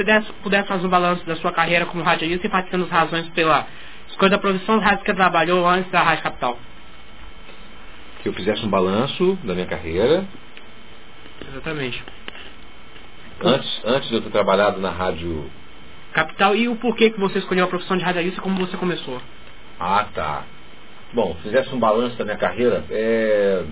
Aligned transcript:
pudesse, 0.00 0.32
pudesse 0.42 0.68
fazer 0.68 0.86
um 0.86 0.90
balanço 0.90 1.24
da 1.26 1.36
sua 1.36 1.52
carreira 1.52 1.86
como 1.86 2.02
radialista 2.02 2.46
e 2.46 2.50
participando 2.50 2.82
das 2.82 2.90
razões 2.90 3.28
pela 3.30 3.66
escolha 4.08 4.30
da 4.30 4.38
profissão 4.38 4.78
de 4.78 4.84
rádio 4.84 5.04
que 5.04 5.14
trabalhou 5.14 5.66
antes 5.68 5.90
da 5.90 6.02
Rádio 6.02 6.22
Capital. 6.22 6.58
Que 8.22 8.28
eu 8.28 8.32
fizesse 8.32 8.64
um 8.64 8.70
balanço 8.70 9.38
da 9.44 9.54
minha 9.54 9.66
carreira. 9.66 10.24
Exatamente. 11.48 12.02
Antes, 13.42 13.82
antes 13.84 14.08
de 14.08 14.14
eu 14.16 14.22
ter 14.22 14.30
trabalhado 14.30 14.80
na 14.80 14.90
Rádio 14.90 15.50
Capital 16.12 16.56
e 16.56 16.68
o 16.68 16.76
porquê 16.76 17.10
que 17.10 17.20
você 17.20 17.38
escolheu 17.38 17.64
a 17.64 17.68
profissão 17.68 17.96
de 17.96 18.04
radialista 18.04 18.40
e 18.40 18.42
como 18.42 18.58
você 18.58 18.76
começou. 18.76 19.20
Ah, 19.78 20.06
tá. 20.14 20.44
Bom, 21.12 21.34
fizesse 21.42 21.74
um 21.74 21.78
balanço 21.78 22.16
da 22.16 22.24
minha 22.24 22.36
carreira, 22.36 22.84
é... 22.90 23.64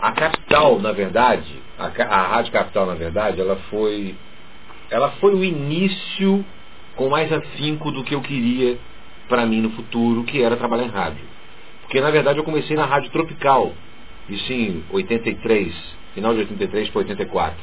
a 0.00 0.12
Capital, 0.12 0.78
na 0.78 0.92
verdade, 0.92 1.60
a, 1.78 1.86
a 1.86 2.26
Rádio 2.28 2.52
Capital, 2.52 2.86
na 2.86 2.94
verdade, 2.94 3.40
ela 3.40 3.56
foi 3.68 4.14
ela 4.92 5.10
foi 5.12 5.34
o 5.34 5.42
início 5.42 6.44
com 6.96 7.08
mais 7.08 7.32
afinco 7.32 7.90
do 7.90 8.04
que 8.04 8.14
eu 8.14 8.20
queria 8.20 8.76
para 9.26 9.46
mim 9.46 9.62
no 9.62 9.70
futuro, 9.70 10.22
que 10.24 10.42
era 10.42 10.54
trabalhar 10.56 10.84
em 10.84 10.90
rádio. 10.90 11.24
Porque 11.80 11.98
na 11.98 12.10
verdade 12.10 12.38
eu 12.38 12.44
comecei 12.44 12.76
na 12.76 12.84
Rádio 12.84 13.10
Tropical, 13.10 13.72
isso 14.28 14.52
em 14.52 14.84
83, 14.90 15.74
final 16.14 16.34
de 16.34 16.40
83 16.40 16.90
para 16.90 16.98
84. 16.98 17.56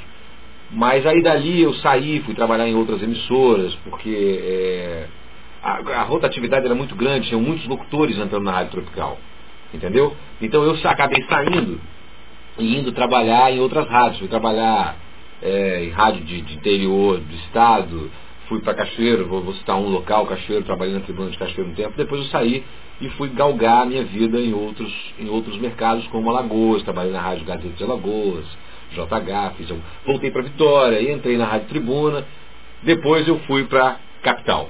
Mas 0.72 1.06
aí 1.06 1.22
dali 1.22 1.62
eu 1.62 1.74
saí, 1.76 2.20
fui 2.22 2.34
trabalhar 2.34 2.68
em 2.68 2.76
outras 2.76 3.02
emissoras, 3.04 3.76
porque 3.84 4.40
é, 4.44 5.08
a, 5.62 6.02
a, 6.02 6.04
rotatividade 6.04 6.66
era 6.66 6.76
muito 6.76 6.96
grande, 6.96 7.28
tinham 7.28 7.42
muitos 7.42 7.68
locutores 7.68 8.18
entrando 8.18 8.44
na 8.44 8.52
Rádio 8.52 8.72
Tropical. 8.72 9.20
Entendeu? 9.72 10.16
Então 10.42 10.64
eu 10.64 10.76
acabei 10.84 11.24
saindo 11.30 11.80
e 12.58 12.80
indo 12.80 12.92
trabalhar 12.92 13.52
em 13.52 13.60
outras 13.60 13.88
rádios. 13.88 14.18
Fui 14.18 14.28
trabalhar 14.28 14.96
é, 15.42 15.86
em 15.86 15.90
rádio 15.90 16.24
de, 16.24 16.42
de, 16.42 16.54
interior 16.56 17.20
do 17.20 17.36
estado, 17.36 18.12
fui 18.48 18.60
para 18.62 18.74
Cachoeiro, 18.74 19.28
vou, 19.28 19.42
vou, 19.42 19.54
citar 19.56 19.78
um 19.78 19.90
local, 19.90 20.26
Cachoeiro, 20.26 20.66
trabalhei 20.66 20.94
na 20.94 21.02
tribuna 21.02 21.30
de 21.30 21.38
Cachoeiro 21.38 21.72
um 21.72 21.76
tempo, 21.76 21.94
depois 21.96 22.22
eu 22.22 22.28
saí 22.28 22.64
e 23.00 23.10
fui 23.12 23.30
galgar 23.30 23.84
a 23.84 23.86
minha 23.86 24.04
vida 24.04 24.40
em 24.40 24.54
outros, 24.54 24.92
em 25.20 25.30
outros 25.30 25.58
mercados 25.60 26.06
como 26.08 26.30
Alagoas, 26.30 26.84
trabalhei 26.84 27.12
na 27.12 27.22
Rádio 27.22 27.46
Gazeta 27.46 27.70
de 27.70 27.84
Alagoas, 27.84 28.46
JH, 28.92 29.56
fiz, 29.58 29.70
voltei 30.06 30.32
para 30.32 30.42
Vitória, 30.42 31.00
e 31.00 31.12
entrei 31.12 31.38
na 31.38 31.46
Rádio 31.46 31.68
Tribuna, 31.68 32.26
depois 32.84 33.28
eu 33.28 33.40
fui 33.40 33.66
para 33.66 33.98
Capital. 34.22 34.70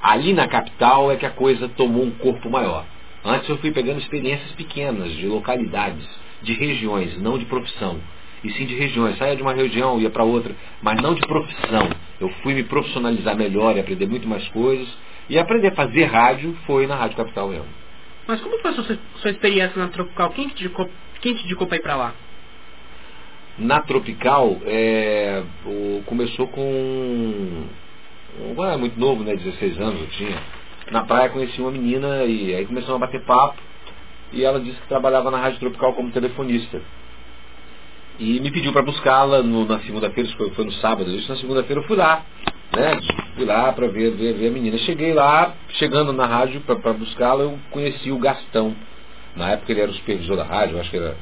Ali 0.00 0.32
na 0.32 0.46
capital 0.46 1.10
é 1.10 1.16
que 1.16 1.26
a 1.26 1.30
coisa 1.30 1.68
tomou 1.70 2.04
um 2.04 2.12
corpo 2.12 2.48
maior. 2.48 2.84
Antes 3.24 3.48
eu 3.48 3.58
fui 3.58 3.72
pegando 3.72 3.98
experiências 3.98 4.52
pequenas, 4.52 5.10
de 5.12 5.26
localidades, 5.26 6.08
de 6.40 6.54
regiões, 6.54 7.20
não 7.20 7.36
de 7.36 7.44
profissão 7.46 7.98
e 8.44 8.52
sim 8.52 8.66
de 8.66 8.74
regiões. 8.74 9.18
Saia 9.18 9.36
de 9.36 9.42
uma 9.42 9.52
região, 9.52 10.00
ia 10.00 10.10
para 10.10 10.24
outra, 10.24 10.54
mas 10.82 11.00
não 11.02 11.14
de 11.14 11.20
profissão. 11.26 11.90
Eu 12.20 12.28
fui 12.42 12.54
me 12.54 12.64
profissionalizar 12.64 13.36
melhor 13.36 13.76
e 13.76 13.80
aprender 13.80 14.06
muito 14.06 14.28
mais 14.28 14.46
coisas. 14.48 14.88
E 15.28 15.38
aprender 15.38 15.68
a 15.68 15.74
fazer 15.74 16.04
rádio 16.04 16.56
foi 16.66 16.86
na 16.86 16.96
Rádio 16.96 17.16
Capital 17.16 17.48
mesmo. 17.48 17.66
Mas 18.26 18.40
como 18.40 18.58
foi 18.58 18.70
a 18.70 18.74
sua, 18.74 18.98
sua 19.20 19.30
experiência 19.30 19.80
na 19.80 19.88
Tropical? 19.88 20.30
Quem 20.30 20.48
te 20.48 20.64
indicou, 20.64 20.88
quem 21.20 21.34
te 21.34 21.44
indicou 21.44 21.66
para 21.66 21.76
ir 21.76 21.82
para 21.82 21.96
lá? 21.96 22.14
Na 23.58 23.80
Tropical, 23.82 24.56
é, 24.64 25.42
o, 25.66 26.02
começou 26.06 26.46
com. 26.48 27.64
Agora 28.50 28.74
é 28.74 28.76
muito 28.76 28.98
novo, 28.98 29.24
né? 29.24 29.34
16 29.34 29.80
anos 29.80 30.00
eu 30.00 30.06
tinha. 30.10 30.42
Na 30.90 31.04
praia 31.04 31.28
conheci 31.28 31.60
uma 31.60 31.70
menina 31.70 32.24
e 32.24 32.54
aí 32.54 32.64
começamos 32.66 32.96
a 32.96 33.06
bater 33.06 33.20
papo. 33.24 33.58
E 34.32 34.44
ela 34.44 34.60
disse 34.60 34.80
que 34.80 34.88
trabalhava 34.88 35.30
na 35.30 35.38
Rádio 35.38 35.58
Tropical 35.60 35.94
como 35.94 36.10
telefonista. 36.10 36.80
E 38.18 38.40
me 38.40 38.50
pediu 38.50 38.72
para 38.72 38.82
buscá-la 38.82 39.42
na 39.42 39.78
segunda-feira, 39.80 40.28
foi, 40.36 40.50
foi 40.50 40.64
no 40.64 40.72
sábado, 40.74 41.08
na 41.28 41.36
segunda-feira 41.36 41.80
eu 41.80 41.86
fui 41.86 41.96
lá, 41.96 42.24
né? 42.76 43.00
Fui 43.36 43.44
lá 43.44 43.72
para 43.72 43.86
ver, 43.86 44.10
ver, 44.10 44.32
ver 44.34 44.48
a 44.48 44.50
menina. 44.50 44.76
Cheguei 44.78 45.12
lá, 45.12 45.54
chegando 45.78 46.12
na 46.12 46.26
rádio 46.26 46.60
para 46.62 46.92
buscá-la, 46.92 47.44
eu 47.44 47.58
conheci 47.70 48.10
o 48.10 48.18
Gastão. 48.18 48.74
Na 49.36 49.52
época 49.52 49.70
ele 49.70 49.82
era 49.82 49.90
o 49.90 49.94
supervisor 49.94 50.36
da 50.36 50.42
rádio, 50.42 50.80
acho 50.80 50.90
que 50.90 50.96
era, 50.96 51.16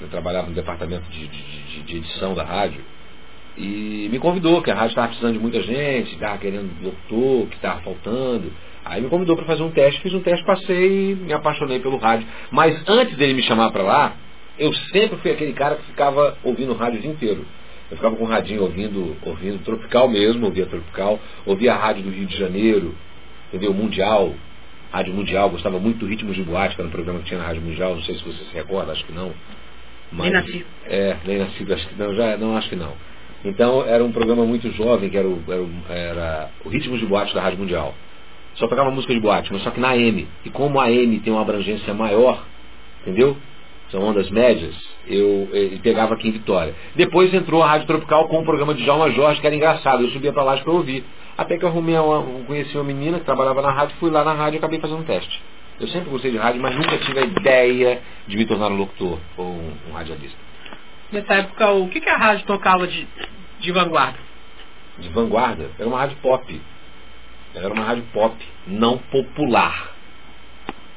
eu 0.00 0.08
trabalhava 0.08 0.48
no 0.48 0.54
departamento 0.54 1.08
de, 1.12 1.28
de, 1.28 1.82
de 1.82 1.96
edição 1.98 2.34
da 2.34 2.42
rádio. 2.42 2.80
E 3.56 4.08
me 4.10 4.18
convidou, 4.18 4.62
que 4.62 4.70
a 4.70 4.74
rádio 4.74 4.90
estava 4.90 5.08
precisando 5.08 5.34
de 5.34 5.38
muita 5.38 5.62
gente, 5.62 6.12
estava 6.14 6.38
querendo 6.38 6.72
doutor, 6.82 7.46
que 7.50 7.54
estava 7.54 7.80
faltando. 7.82 8.52
Aí 8.84 9.00
me 9.00 9.08
convidou 9.08 9.36
para 9.36 9.44
fazer 9.44 9.62
um 9.62 9.70
teste, 9.70 10.00
fiz 10.00 10.12
um 10.12 10.20
teste, 10.20 10.44
passei 10.44 11.12
e 11.12 11.14
me 11.14 11.32
apaixonei 11.32 11.78
pelo 11.78 11.98
rádio. 11.98 12.26
Mas 12.50 12.76
antes 12.88 13.16
dele 13.16 13.34
me 13.34 13.42
chamar 13.44 13.70
para 13.70 13.84
lá, 13.84 14.12
eu 14.58 14.72
sempre 14.92 15.16
fui 15.18 15.30
aquele 15.30 15.52
cara 15.52 15.76
que 15.76 15.86
ficava 15.86 16.36
ouvindo 16.42 16.74
rádio 16.74 16.98
o 16.98 17.02
dia 17.02 17.10
inteiro. 17.10 17.44
Eu 17.90 17.96
ficava 17.96 18.16
com 18.16 18.24
o 18.24 18.26
radinho 18.26 18.62
ouvindo, 18.62 19.16
ouvindo 19.22 19.62
tropical 19.64 20.08
mesmo, 20.08 20.46
ouvia 20.46 20.66
tropical, 20.66 21.20
ouvia 21.44 21.74
a 21.74 21.76
rádio 21.76 22.02
do 22.02 22.10
Rio 22.10 22.26
de 22.26 22.38
Janeiro, 22.38 22.94
entendeu? 23.48 23.74
Mundial, 23.74 24.32
rádio 24.90 25.12
mundial, 25.12 25.50
gostava 25.50 25.78
muito 25.78 25.98
do 25.98 26.06
Ritmo 26.06 26.32
de 26.32 26.42
Boate, 26.42 26.74
que 26.74 26.80
era 26.80 26.88
um 26.88 26.92
programa 26.92 27.18
que 27.20 27.26
tinha 27.26 27.38
na 27.38 27.46
rádio 27.46 27.62
mundial, 27.62 27.94
não 27.94 28.02
sei 28.02 28.14
se 28.14 28.24
você 28.24 28.44
se 28.44 28.54
recorda, 28.54 28.92
acho 28.92 29.04
que 29.04 29.12
não. 29.12 29.32
Mas, 30.10 30.30
nem 30.30 30.32
nasci. 30.32 30.66
É, 30.86 31.16
nem 31.26 31.38
nascido, 31.38 31.74
acho 31.74 31.88
que 31.88 31.98
não, 31.98 32.14
já 32.14 32.36
não 32.36 32.56
acho 32.56 32.68
que 32.68 32.76
não. 32.76 32.94
Então 33.44 33.84
era 33.84 34.04
um 34.04 34.12
programa 34.12 34.44
muito 34.44 34.70
jovem, 34.72 35.10
que 35.10 35.16
era 35.16 35.26
o, 35.26 35.42
era, 35.48 35.62
o, 35.62 35.70
era 35.88 36.50
o 36.64 36.68
Ritmo 36.68 36.96
de 36.96 37.06
Boate 37.06 37.34
da 37.34 37.42
Rádio 37.42 37.58
Mundial. 37.58 37.94
Só 38.54 38.68
tocava 38.68 38.90
música 38.90 39.14
de 39.14 39.20
boate, 39.20 39.52
mas 39.52 39.62
só 39.62 39.70
que 39.70 39.80
na 39.80 39.90
AM. 39.90 40.26
E 40.44 40.50
como 40.50 40.80
a 40.80 40.84
AM 40.84 41.20
tem 41.20 41.32
uma 41.32 41.42
abrangência 41.42 41.92
maior, 41.94 42.44
entendeu? 43.00 43.36
São 43.92 44.02
ondas 44.02 44.28
médias, 44.30 44.74
eu, 45.06 45.48
ele 45.52 45.78
pegava 45.80 46.14
aqui 46.14 46.28
em 46.28 46.32
Vitória. 46.32 46.74
Depois 46.96 47.32
entrou 47.32 47.62
a 47.62 47.68
Rádio 47.68 47.86
Tropical 47.86 48.26
com 48.26 48.40
o 48.40 48.44
programa 48.44 48.74
de 48.74 48.84
Jalma 48.84 49.10
Jorge, 49.10 49.40
que 49.40 49.46
era 49.46 49.54
engraçado, 49.54 50.02
eu 50.02 50.08
subia 50.10 50.32
para 50.32 50.42
lá 50.42 50.56
para 50.56 50.72
ouvir. 50.72 51.04
Até 51.36 51.58
que 51.58 51.64
eu 51.64 51.68
arrumei 51.68 51.96
uma, 51.96 52.22
conheci 52.44 52.74
uma 52.74 52.84
menina 52.84 53.18
que 53.18 53.24
trabalhava 53.24 53.60
na 53.60 53.70
rádio, 53.70 53.94
fui 54.00 54.10
lá 54.10 54.24
na 54.24 54.32
rádio 54.32 54.56
e 54.56 54.58
acabei 54.58 54.80
fazendo 54.80 55.00
um 55.00 55.04
teste. 55.04 55.40
Eu 55.78 55.88
sempre 55.88 56.10
gostei 56.10 56.30
de 56.30 56.38
rádio, 56.38 56.60
mas 56.62 56.74
nunca 56.74 56.96
tive 56.98 57.18
a 57.18 57.24
ideia 57.24 58.00
de 58.26 58.36
me 58.36 58.46
tornar 58.46 58.68
um 58.68 58.76
locutor 58.76 59.18
ou 59.36 59.46
um, 59.46 59.72
um 59.90 59.92
radialista. 59.92 60.38
Nessa 61.10 61.34
época, 61.34 61.70
o 61.72 61.88
que, 61.88 62.00
que 62.00 62.08
a 62.08 62.16
rádio 62.16 62.46
tocava 62.46 62.86
de, 62.86 63.06
de 63.60 63.72
vanguarda? 63.72 64.18
De 64.98 65.08
vanguarda? 65.10 65.70
Era 65.78 65.88
uma 65.88 65.98
rádio 65.98 66.16
pop. 66.22 66.60
Era 67.54 67.68
uma 67.68 67.84
rádio 67.84 68.04
pop, 68.12 68.34
não 68.66 68.96
popular 68.96 69.92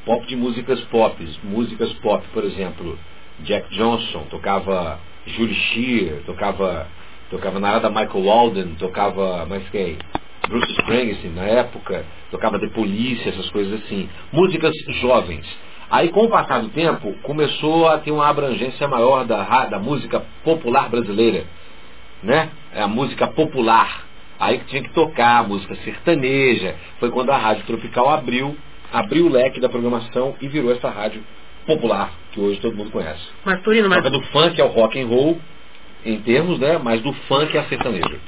pop 0.05 0.25
de 0.27 0.35
músicas 0.35 0.79
pop, 0.85 1.15
músicas 1.43 1.91
pop, 1.93 2.23
por 2.31 2.45
exemplo, 2.45 2.97
Jack 3.39 3.75
Johnson, 3.75 4.27
tocava 4.29 4.99
Julie 5.25 5.55
Shear, 5.55 6.21
tocava, 6.25 6.87
tocava 7.29 7.59
na 7.59 7.79
da 7.79 7.89
Michael 7.89 8.23
Walden, 8.23 8.75
tocava 8.75 9.45
mais 9.47 9.67
quem? 9.69 9.97
Bruce 10.47 10.71
Springsteen 10.73 11.33
na 11.33 11.43
época, 11.43 12.05
tocava 12.29 12.59
The 12.59 12.67
Police, 12.67 13.27
essas 13.27 13.49
coisas 13.49 13.83
assim. 13.83 14.07
Músicas 14.31 14.73
jovens. 15.01 15.45
Aí 15.89 16.09
com 16.09 16.25
o 16.25 16.29
passar 16.29 16.61
do 16.61 16.69
tempo 16.69 17.13
começou 17.23 17.87
a 17.87 17.97
ter 17.99 18.11
uma 18.11 18.27
abrangência 18.27 18.87
maior 18.87 19.25
da, 19.25 19.65
da 19.65 19.79
música 19.79 20.23
popular 20.43 20.89
brasileira. 20.89 21.45
Né? 22.23 22.49
É 22.73 22.81
a 22.81 22.87
música 22.87 23.27
popular. 23.27 24.05
Aí 24.39 24.59
que 24.59 24.65
tinha 24.65 24.83
que 24.83 24.93
tocar 24.93 25.39
a 25.39 25.43
música 25.43 25.75
sertaneja. 25.83 26.75
Foi 26.99 27.09
quando 27.09 27.31
a 27.31 27.37
Rádio 27.37 27.65
Tropical 27.65 28.09
abriu 28.09 28.55
abriu 28.91 29.25
o 29.25 29.29
leque 29.29 29.59
da 29.59 29.69
programação 29.69 30.35
e 30.41 30.47
virou 30.47 30.71
essa 30.71 30.89
rádio 30.89 31.21
popular 31.65 32.11
que 32.31 32.39
hoje 32.39 32.59
todo 32.59 32.75
mundo 32.75 32.91
conhece. 32.91 33.21
Mas 33.43 33.61
Turino, 33.61 33.89
mas... 33.89 34.03
do 34.03 34.21
funk 34.27 34.59
ao 34.61 34.69
rock 34.69 34.99
and 34.99 35.07
roll 35.07 35.37
em 36.05 36.19
termos, 36.21 36.59
né? 36.59 36.77
Mas 36.77 37.01
do 37.01 37.11
funk 37.27 37.57
à 37.57 37.63
sertaneja. 37.63 38.19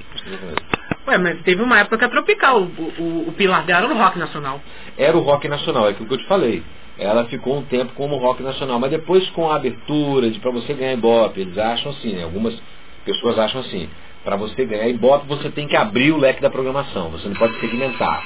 Ué, 1.07 1.18
mas 1.18 1.41
teve 1.44 1.62
uma 1.62 1.79
época 1.79 1.97
que 1.97 2.06
a 2.06 2.09
Tropical, 2.09 2.62
o, 2.62 3.01
o, 3.01 3.25
o 3.29 3.31
pilar 3.34 3.66
dela 3.66 3.85
era 3.85 3.94
o 3.94 3.97
rock 3.97 4.19
nacional. 4.19 4.59
Era 4.97 5.16
o 5.16 5.22
rock 5.22 5.47
nacional, 5.47 5.88
é 5.88 5.91
aquilo 5.91 6.07
que 6.07 6.16
eu 6.16 6.18
te 6.18 6.28
falei. 6.28 6.63
Ela 6.97 7.25
ficou 7.25 7.57
um 7.57 7.62
tempo 7.63 7.94
como 7.94 8.18
rock 8.18 8.41
nacional, 8.41 8.79
mas 8.79 8.89
depois 8.89 9.28
com 9.29 9.50
a 9.51 9.56
abertura 9.56 10.29
de 10.31 10.39
para 10.39 10.51
você 10.51 10.74
ganhar 10.74 10.94
Ibope, 10.94 11.39
eles 11.39 11.57
acham 11.57 11.91
assim, 11.91 12.13
né? 12.13 12.24
algumas 12.24 12.59
pessoas 13.06 13.38
acham 13.38 13.62
assim, 13.62 13.88
para 14.24 14.35
você 14.35 14.66
ganhar 14.66 14.88
Ibope 14.88 15.28
você 15.28 15.50
tem 15.51 15.68
que 15.68 15.75
abrir 15.75 16.12
o 16.12 16.18
leque 16.18 16.41
da 16.41 16.50
programação, 16.50 17.09
você 17.09 17.29
não 17.29 17.35
pode 17.35 17.57
segmentar. 17.60 18.24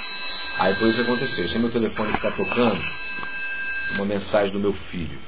Aí 0.58 0.76
foi 0.76 0.90
isso 0.90 0.98
que 0.98 1.04
aconteceu. 1.04 1.50
Se 1.50 1.58
meu 1.58 1.72
telefone 1.72 2.14
está 2.14 2.32
tocando, 2.32 2.82
uma 3.96 4.06
mensagem 4.06 4.52
do 4.52 4.60
meu 4.60 4.74
filho. 4.92 5.20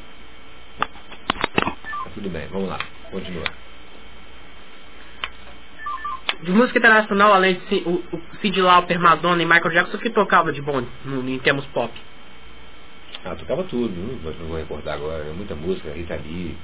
Tá 0.79 2.09
tudo 2.13 2.29
bem, 2.29 2.47
vamos 2.47 2.69
lá, 2.69 2.79
continua. 3.11 3.45
De 6.43 6.51
música 6.51 6.77
internacional, 6.77 7.33
além 7.33 7.55
de 7.55 7.75
o, 7.85 8.03
o 8.11 8.21
Sid 8.41 8.61
Lauper, 8.61 8.99
Madonna 8.99 9.41
e 9.41 9.45
Michael 9.45 9.71
Jackson, 9.71 9.95
o 9.95 9.99
que 9.99 10.09
tocava 10.09 10.51
de 10.51 10.61
bom 10.61 10.85
no, 11.05 11.29
em 11.29 11.39
termos 11.39 11.65
pop? 11.67 11.91
Ah, 13.23 13.35
tocava 13.35 13.63
tudo, 13.63 13.93
não, 13.95 14.33
não 14.33 14.47
vou 14.47 14.57
recordar 14.57 14.95
agora. 14.95 15.23
Muita 15.33 15.55
música, 15.55 15.89
Rita 15.91 16.15
Lee, 16.15 16.57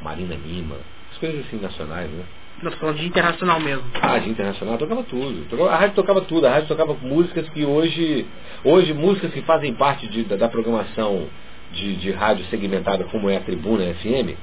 Marina 0.00 0.34
Lima, 0.34 0.76
as 1.12 1.18
coisas 1.18 1.44
assim 1.46 1.60
nacionais, 1.60 2.10
né? 2.10 2.24
Nós 2.62 2.74
falando 2.74 2.98
de 2.98 3.06
internacional 3.06 3.60
mesmo. 3.60 3.84
Ah, 4.00 4.18
de 4.18 4.30
internacional, 4.30 4.76
tocava 4.78 5.04
tudo. 5.04 5.68
A 5.68 5.76
rádio 5.76 5.94
tocava 5.94 6.20
tudo. 6.22 6.46
A 6.46 6.50
rádio 6.50 6.68
tocava 6.68 6.94
músicas 7.00 7.48
que 7.50 7.64
hoje, 7.64 8.26
hoje 8.64 8.92
músicas 8.92 9.32
que 9.32 9.42
fazem 9.42 9.74
parte 9.74 10.08
de, 10.08 10.24
da, 10.24 10.36
da, 10.36 10.48
programação 10.48 11.26
de, 11.72 11.96
de 11.96 12.10
rádio 12.10 12.44
segmentada 12.46 13.04
como 13.04 13.30
é 13.30 13.36
a 13.36 13.40
Tribuna 13.40 13.94
FM, 13.94 14.36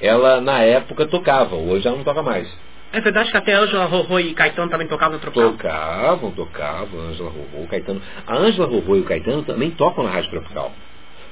ela 0.00 0.40
na 0.40 0.60
época 0.62 1.06
tocava, 1.06 1.54
hoje 1.54 1.86
ela 1.86 1.96
não 1.96 2.04
toca 2.04 2.22
mais. 2.22 2.48
É 2.90 3.00
verdade 3.00 3.30
que 3.30 3.36
até 3.36 3.52
Ângela 3.52 3.84
Rorô 3.84 4.18
e 4.18 4.32
Caetano 4.32 4.70
também 4.70 4.86
tocavam 4.86 5.14
no 5.14 5.20
Tropical? 5.20 5.52
Tocavam, 5.52 6.30
tocavam, 6.30 7.00
Ângela 7.10 7.30
Rorô, 7.30 7.66
Caetano. 7.68 8.00
A 8.26 8.36
Ângela 8.36 8.66
Rorô 8.66 8.96
e 8.96 9.00
o 9.00 9.04
Caetano 9.04 9.42
também 9.42 9.70
tocam 9.72 10.04
na 10.04 10.10
Rádio 10.10 10.30
Tropical. 10.30 10.72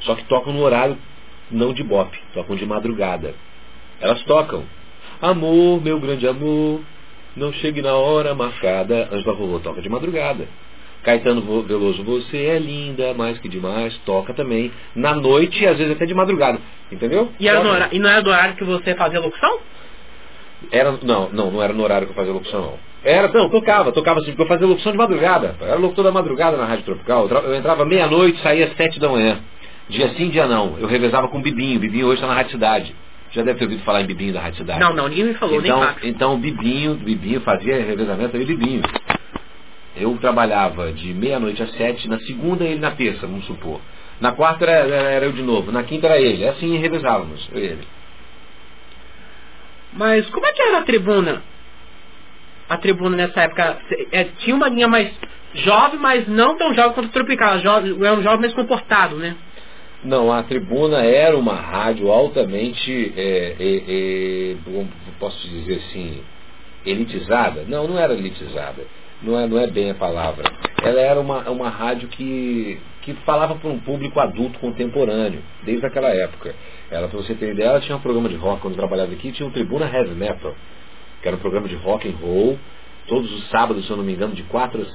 Só 0.00 0.14
que 0.14 0.25
tocam 0.25 0.52
no 0.52 0.60
horário 0.60 0.98
não 1.50 1.72
de 1.72 1.82
bop, 1.82 2.10
tocam 2.34 2.56
de 2.56 2.66
madrugada. 2.66 3.34
Elas 4.00 4.22
tocam. 4.25 4.64
Amor, 5.21 5.83
meu 5.83 5.99
grande 5.99 6.27
amor, 6.29 6.81
não 7.37 7.53
chegue 7.55 7.81
na 7.81 7.95
hora 7.95 8.35
marcada. 8.35 9.09
Ângela 9.13 9.37
Rorô 9.37 9.59
toca 9.61 9.81
de 9.81 9.89
madrugada. 9.89 10.47
Caetano 11.03 11.63
Veloso, 11.63 12.03
você 12.03 12.37
é 12.37 12.59
linda, 12.59 13.15
mais 13.15 13.39
que 13.39 13.49
demais, 13.49 13.97
toca 14.05 14.35
também. 14.35 14.73
Na 14.95 15.15
noite 15.15 15.63
e 15.63 15.67
às 15.67 15.79
vezes 15.79 15.93
até 15.95 16.05
de 16.05 16.13
madrugada. 16.15 16.59
Entendeu? 16.91 17.29
E, 17.39 17.49
era 17.49 17.61
horário, 17.61 17.97
e 17.97 17.99
não 18.01 18.11
era 18.11 18.23
do 18.23 18.31
horário 18.31 18.57
que 18.57 18.65
você 18.65 18.95
fazia 18.97 19.21
locução? 19.21 19.59
Era, 20.73 20.99
não, 21.03 21.31
não, 21.31 21.51
não 21.51 21.63
era 21.63 21.73
no 21.73 21.83
horário 21.83 22.07
que 22.07 22.13
eu 22.13 22.17
fazia 22.17 22.33
locução, 22.33 22.61
não. 22.61 22.79
Era, 23.05 23.29
não, 23.29 23.49
tocava, 23.49 23.93
tocava 23.93 24.19
assim, 24.19 24.31
porque 24.31 24.43
eu 24.43 24.47
fazia 24.49 24.67
locução 24.67 24.91
de 24.91 24.99
madrugada. 24.99 25.55
Eu 25.61 25.67
era 25.69 25.77
locutor 25.77 26.05
da 26.05 26.11
madrugada 26.11 26.57
na 26.57 26.65
Rádio 26.65 26.85
Tropical. 26.85 27.29
Eu 27.29 27.55
entrava 27.55 27.85
meia-noite, 27.85 28.43
saía 28.43 28.67
às 28.67 28.77
sete 28.77 28.99
da 28.99 29.09
manhã. 29.09 29.39
Dia 29.89 30.09
sim, 30.15 30.29
dia 30.31 30.47
não. 30.47 30.77
Eu 30.81 30.89
revezava 30.89 31.29
com 31.29 31.39
o 31.39 31.43
Bibinho. 31.43 31.79
Bibinho 31.79 32.07
hoje 32.07 32.17
está 32.17 32.27
na 32.27 32.35
Rádio 32.35 32.51
Cidade. 32.51 32.93
Já 33.32 33.43
deve 33.43 33.58
ter 33.58 33.64
ouvido 33.64 33.82
falar 33.84 34.02
em 34.02 34.06
Bibinho 34.06 34.32
da 34.32 34.40
Rádio 34.40 34.58
Cidade. 34.58 34.81
Não, 34.81 34.94
não, 34.94 35.08
ninguém 35.08 35.25
me 35.25 35.34
falou, 35.34 35.61
então, 35.61 35.78
nem 35.78 35.88
fax. 35.88 36.05
Então 36.05 36.38
Bibinho, 36.38 36.94
Bibinho 36.94 37.40
fazia 37.40 37.76
revezamento 37.84 38.37
aí, 38.37 38.44
Bibinho. 38.44 38.82
Eu 39.96 40.17
trabalhava 40.19 40.93
de 40.93 41.12
meia-noite 41.14 41.62
às 41.62 41.70
sete, 41.76 42.08
na 42.08 42.19
segunda 42.20 42.64
ele 42.64 42.81
na 42.81 42.93
terça, 42.93 43.26
vamos 43.26 43.46
supor. 43.46 43.81
Na 44.20 44.32
quarta 44.32 44.64
era, 44.64 44.87
era, 44.87 45.11
era 45.11 45.25
eu 45.26 45.32
de 45.32 45.43
novo, 45.43 45.70
na 45.73 45.82
quinta 45.82 46.06
era 46.06 46.19
ele. 46.19 46.46
Assim 46.46 46.76
revezávamos, 46.78 47.49
eu 47.52 47.61
e 47.61 47.64
ele. 47.64 47.88
Mas 49.93 50.29
como 50.31 50.46
é 50.46 50.52
que 50.52 50.62
era 50.62 50.79
a 50.79 50.82
tribuna? 50.82 51.43
A 52.69 52.76
tribuna 52.79 53.17
nessa 53.17 53.43
época 53.43 53.79
é, 54.12 54.25
tinha 54.38 54.55
uma 54.55 54.69
linha 54.69 54.88
mais 54.88 55.11
jovem, 55.55 55.99
mas 55.99 56.26
não 56.29 56.56
tão 56.58 56.75
jovem 56.75 56.93
quanto 56.93 57.08
o 57.08 57.12
Tropical. 57.12 57.58
Era 57.58 58.14
um 58.14 58.22
jovem 58.22 58.40
mais 58.40 58.55
comportado, 58.55 59.17
né? 59.17 59.37
Não, 60.06 60.32
a 60.32 60.44
tribuna 60.44 61.05
era 61.05 61.37
uma 61.37 61.56
rádio 61.56 62.12
altamente, 62.12 63.12
é, 63.17 63.56
é, 63.58 63.82
é, 63.88 64.56
posso 65.19 65.49
dizer 65.49 65.75
assim, 65.75 66.20
elitizada. 66.87 67.64
Não, 67.67 67.88
não 67.88 67.99
era 67.99 68.14
elitizada. 68.14 68.85
Não 69.20 69.37
é, 69.37 69.49
não 69.49 69.58
é 69.58 69.67
bem 69.67 69.91
a 69.91 69.94
palavra. 69.94 70.44
Ela 70.81 71.00
era 71.00 71.19
uma, 71.19 71.50
uma 71.50 71.69
rádio 71.69 72.06
que, 72.06 72.79
que 73.03 73.14
falava 73.25 73.56
para 73.56 73.69
um 73.69 73.81
público 73.81 74.20
adulto 74.20 74.61
contemporâneo, 74.61 75.43
desde 75.64 75.85
aquela 75.85 76.11
época. 76.11 76.55
Ela, 76.88 77.08
para 77.08 77.19
você 77.19 77.35
ter 77.35 77.50
ideia, 77.50 77.70
ela 77.70 77.81
tinha 77.81 77.97
um 77.97 78.00
programa 78.00 78.29
de 78.29 78.37
rock 78.37 78.62
quando 78.62 78.75
eu 78.75 78.79
trabalhava 78.79 79.12
aqui, 79.12 79.32
tinha 79.32 79.49
um 79.49 79.50
Tribuna 79.50 79.91
Heavy 79.93 80.14
Metal, 80.14 80.55
que 81.20 81.26
era 81.26 81.37
um 81.37 81.41
programa 81.41 81.67
de 81.67 81.75
rock 81.75 82.08
and 82.08 82.14
roll, 82.23 82.56
todos 83.08 83.29
os 83.32 83.50
sábados, 83.50 83.85
se 83.85 83.91
eu 83.91 83.97
não 83.97 84.05
me 84.05 84.12
engano, 84.12 84.35
de 84.35 84.44
4 84.44 84.81
às 84.81 84.88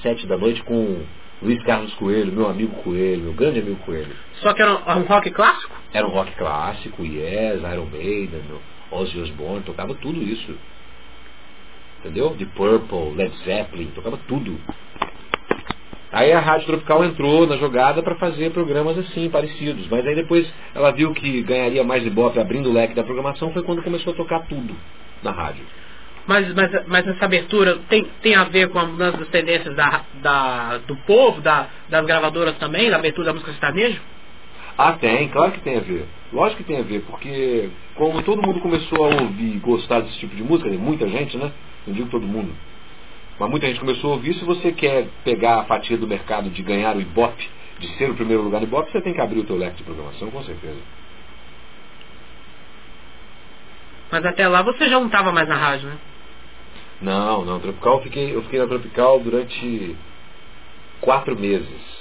7 0.00 0.26
da 0.26 0.38
noite, 0.38 0.62
com 0.62 1.02
Luiz 1.42 1.62
Carlos 1.64 1.92
Coelho, 1.94 2.32
meu 2.32 2.48
amigo 2.48 2.74
Coelho, 2.82 3.24
meu 3.24 3.34
grande 3.34 3.60
amigo 3.60 3.76
Coelho. 3.84 4.14
Só 4.40 4.54
que 4.54 4.62
era 4.62 4.72
um, 4.96 5.02
rock 5.02 5.30
clássico? 5.32 5.74
Era 5.92 6.06
um 6.06 6.10
rock 6.10 6.32
clássico, 6.36 7.04
Yes, 7.04 7.60
Iron 7.60 7.86
Maiden, 7.92 8.42
Ozzy 8.90 9.18
Osbourne, 9.20 9.62
tocava 9.64 9.94
tudo 9.96 10.22
isso. 10.22 10.56
Entendeu? 12.00 12.30
De 12.36 12.46
Purple, 12.46 13.14
Led 13.16 13.34
Zeppelin, 13.44 13.90
tocava 13.94 14.18
tudo. 14.28 14.58
Aí 16.12 16.32
a 16.32 16.40
Rádio 16.40 16.66
Tropical 16.66 17.04
entrou 17.04 17.46
na 17.46 17.56
jogada 17.58 18.02
para 18.02 18.14
fazer 18.14 18.50
programas 18.52 18.96
assim, 18.96 19.28
parecidos. 19.28 19.86
Mas 19.88 20.06
aí 20.06 20.14
depois 20.14 20.50
ela 20.74 20.90
viu 20.92 21.12
que 21.12 21.42
ganharia 21.42 21.84
mais 21.84 22.06
ibope 22.06 22.38
abrindo 22.38 22.70
o 22.70 22.72
leque 22.72 22.94
da 22.94 23.02
programação, 23.02 23.52
foi 23.52 23.62
quando 23.62 23.82
começou 23.82 24.14
a 24.14 24.16
tocar 24.16 24.46
tudo 24.46 24.74
na 25.22 25.32
rádio. 25.32 25.64
Mas, 26.26 26.52
mas, 26.54 26.86
mas 26.88 27.06
essa 27.06 27.24
abertura 27.24 27.78
tem, 27.88 28.04
tem 28.20 28.34
a 28.34 28.44
ver 28.44 28.68
com 28.70 28.78
a 28.80 28.86
mudança 28.86 29.16
das 29.18 29.28
tendências 29.28 29.74
da, 29.76 30.02
da, 30.14 30.78
do 30.78 30.96
povo, 31.06 31.40
da, 31.40 31.68
das 31.88 32.04
gravadoras 32.04 32.58
também, 32.58 32.90
da 32.90 32.96
abertura 32.96 33.26
da 33.26 33.32
música 33.32 33.52
sertaneja? 33.52 34.00
Ah, 34.76 34.92
tem, 34.94 35.28
claro 35.28 35.52
que 35.52 35.60
tem 35.60 35.76
a 35.76 35.80
ver. 35.80 36.04
Lógico 36.32 36.58
que 36.58 36.68
tem 36.68 36.80
a 36.80 36.82
ver, 36.82 37.02
porque 37.02 37.70
como 37.94 38.22
todo 38.22 38.42
mundo 38.42 38.60
começou 38.60 39.04
a 39.04 39.22
ouvir 39.22 39.56
e 39.56 39.58
gostar 39.58 40.00
desse 40.00 40.18
tipo 40.18 40.34
de 40.34 40.42
música, 40.42 40.68
muita 40.70 41.08
gente, 41.08 41.36
né? 41.38 41.52
Não 41.86 41.94
digo 41.94 42.10
todo 42.10 42.26
mundo. 42.26 42.52
Mas 43.38 43.50
muita 43.50 43.66
gente 43.66 43.80
começou 43.80 44.10
a 44.10 44.14
ouvir. 44.16 44.34
Se 44.34 44.44
você 44.44 44.72
quer 44.72 45.06
pegar 45.24 45.60
a 45.60 45.64
fatia 45.64 45.96
do 45.96 46.08
mercado 46.08 46.50
de 46.50 46.62
ganhar 46.62 46.96
o 46.96 47.00
Ibope, 47.00 47.48
de 47.78 47.88
ser 47.96 48.10
o 48.10 48.14
primeiro 48.14 48.42
lugar 48.42 48.60
no 48.60 48.66
Ibope, 48.66 48.90
você 48.90 49.00
tem 49.00 49.14
que 49.14 49.20
abrir 49.20 49.40
o 49.40 49.44
teu 49.44 49.56
leque 49.56 49.76
de 49.76 49.84
programação, 49.84 50.30
com 50.30 50.42
certeza. 50.42 50.80
Mas 54.10 54.24
até 54.24 54.48
lá 54.48 54.62
você 54.62 54.88
já 54.88 54.98
não 54.98 55.06
estava 55.06 55.32
mais 55.32 55.48
na 55.48 55.56
rádio, 55.56 55.88
né? 55.88 55.96
Não, 57.00 57.44
não. 57.44 57.60
Tropical, 57.60 57.96
eu 57.96 58.02
fiquei, 58.02 58.34
eu 58.34 58.42
fiquei 58.42 58.58
na 58.58 58.66
Tropical 58.66 59.20
durante 59.20 59.96
quatro 61.00 61.38
meses. 61.38 61.96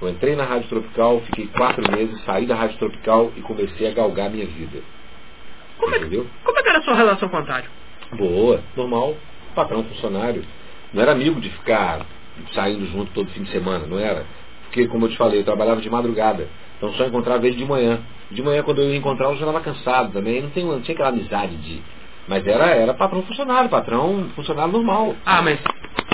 Eu 0.00 0.10
entrei 0.10 0.36
na 0.36 0.44
Rádio 0.44 0.68
Tropical, 0.68 1.20
fiquei 1.22 1.46
quatro 1.48 1.90
meses, 1.90 2.22
saí 2.24 2.46
da 2.46 2.54
Rádio 2.54 2.78
Tropical 2.78 3.32
e 3.36 3.40
comecei 3.40 3.88
a 3.88 3.94
galgar 3.94 4.30
minha 4.30 4.46
vida. 4.46 4.80
Como, 5.78 5.94
é, 5.94 5.98
como 5.98 6.58
é 6.58 6.62
que 6.62 6.68
era 6.68 6.78
a 6.78 6.82
sua 6.82 6.94
relação 6.94 7.28
com 7.28 7.36
o 7.36 7.40
Antário? 7.40 7.70
Boa, 8.12 8.60
normal. 8.76 9.16
Patrão, 9.54 9.82
funcionário. 9.84 10.44
Não 10.92 11.02
era 11.02 11.12
amigo 11.12 11.40
de 11.40 11.50
ficar 11.50 12.06
saindo 12.54 12.86
junto 12.92 13.12
todo 13.12 13.30
fim 13.30 13.42
de 13.42 13.50
semana, 13.50 13.86
não 13.86 13.98
era. 13.98 14.24
Porque, 14.64 14.88
como 14.88 15.06
eu 15.06 15.10
te 15.10 15.16
falei, 15.16 15.40
eu 15.40 15.44
trabalhava 15.44 15.80
de 15.80 15.88
madrugada. 15.90 16.48
Então 16.76 16.92
só 16.94 17.06
encontrava 17.06 17.46
ele 17.46 17.56
de 17.56 17.64
manhã. 17.64 18.00
De 18.30 18.42
manhã, 18.42 18.62
quando 18.62 18.82
eu 18.82 18.90
ia 18.90 18.96
encontrar, 18.96 19.26
eu 19.26 19.36
já 19.36 19.46
estava 19.46 19.60
cansado 19.60 20.12
também. 20.12 20.42
Não, 20.42 20.50
tem, 20.50 20.64
não 20.64 20.80
tinha 20.80 20.94
aquela 20.94 21.10
amizade 21.10 21.56
de. 21.56 21.80
Mas 22.26 22.46
era, 22.46 22.66
era 22.70 22.94
patrão 22.94 23.22
funcionário, 23.22 23.68
patrão 23.68 24.30
funcionário 24.34 24.72
normal. 24.72 25.14
Ah, 25.26 25.42
mas, 25.42 25.60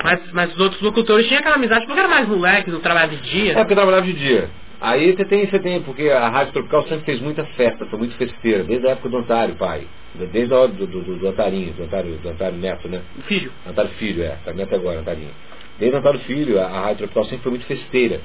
mas, 0.02 0.32
mas 0.32 0.52
os 0.54 0.60
outros 0.60 0.80
locutores 0.82 1.26
tinham 1.26 1.40
aquela 1.40 1.56
amizade 1.56 1.86
porque 1.86 1.98
era 2.00 2.08
mais 2.08 2.28
moleque, 2.28 2.70
não 2.70 2.80
trabalhava 2.80 3.14
de 3.14 3.22
dia. 3.22 3.52
É, 3.52 3.54
porque 3.56 3.74
trabalhava 3.74 4.06
de 4.06 4.12
dia. 4.12 4.48
Aí 4.80 5.14
você 5.14 5.24
tem, 5.26 5.46
você 5.46 5.58
tem, 5.58 5.82
porque 5.82 6.08
a 6.08 6.28
Rádio 6.28 6.54
Tropical 6.54 6.82
sempre 6.84 7.04
fez 7.04 7.20
muita 7.20 7.44
festa, 7.44 7.84
foi 7.86 7.98
muito 7.98 8.16
festeira, 8.16 8.64
desde 8.64 8.86
a 8.86 8.92
época 8.92 9.10
do 9.10 9.18
Antário, 9.18 9.54
pai. 9.56 9.86
Desde 10.14 10.52
a 10.54 10.58
hora 10.58 10.68
do, 10.68 10.86
do, 10.86 11.02
do, 11.02 11.16
do 11.16 11.28
Antarinho, 11.28 11.72
do 11.74 11.84
Antário, 11.84 12.12
do 12.16 12.28
Antário 12.30 12.56
Neto, 12.56 12.88
né? 12.88 13.02
Filho. 13.28 13.52
Antário 13.68 13.90
Filho, 13.98 14.22
é, 14.22 14.36
tá 14.42 14.54
Neto 14.54 14.74
agora, 14.74 15.00
Antarinho. 15.00 15.30
Desde 15.78 15.94
o 15.94 15.98
Antário 15.98 16.20
Filho, 16.20 16.58
a, 16.58 16.64
a 16.64 16.80
Rádio 16.80 16.98
Tropical 16.98 17.24
sempre 17.24 17.42
foi 17.42 17.50
muito 17.50 17.66
festeira. 17.66 18.20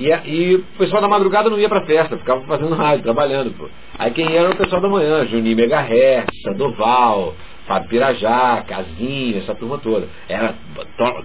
E, 0.00 0.10
a, 0.10 0.22
e 0.24 0.54
o 0.54 0.62
pessoal 0.78 1.02
da 1.02 1.08
madrugada 1.08 1.50
não 1.50 1.58
ia 1.58 1.68
pra 1.68 1.84
festa, 1.84 2.16
ficava 2.16 2.40
fazendo 2.46 2.74
rádio, 2.74 3.02
trabalhando, 3.02 3.52
pô. 3.52 3.68
Aí 3.98 4.10
quem 4.12 4.34
era 4.34 4.50
o 4.50 4.56
pessoal 4.56 4.80
da 4.80 4.88
manhã, 4.88 5.26
Juninho 5.26 5.54
Megahertz, 5.54 6.40
Sandoval, 6.42 7.34
Fábio 7.66 7.90
Pirajá, 7.90 8.64
Casinho, 8.66 9.38
essa 9.38 9.54
turma 9.54 9.76
toda. 9.76 10.08
Era 10.26 10.54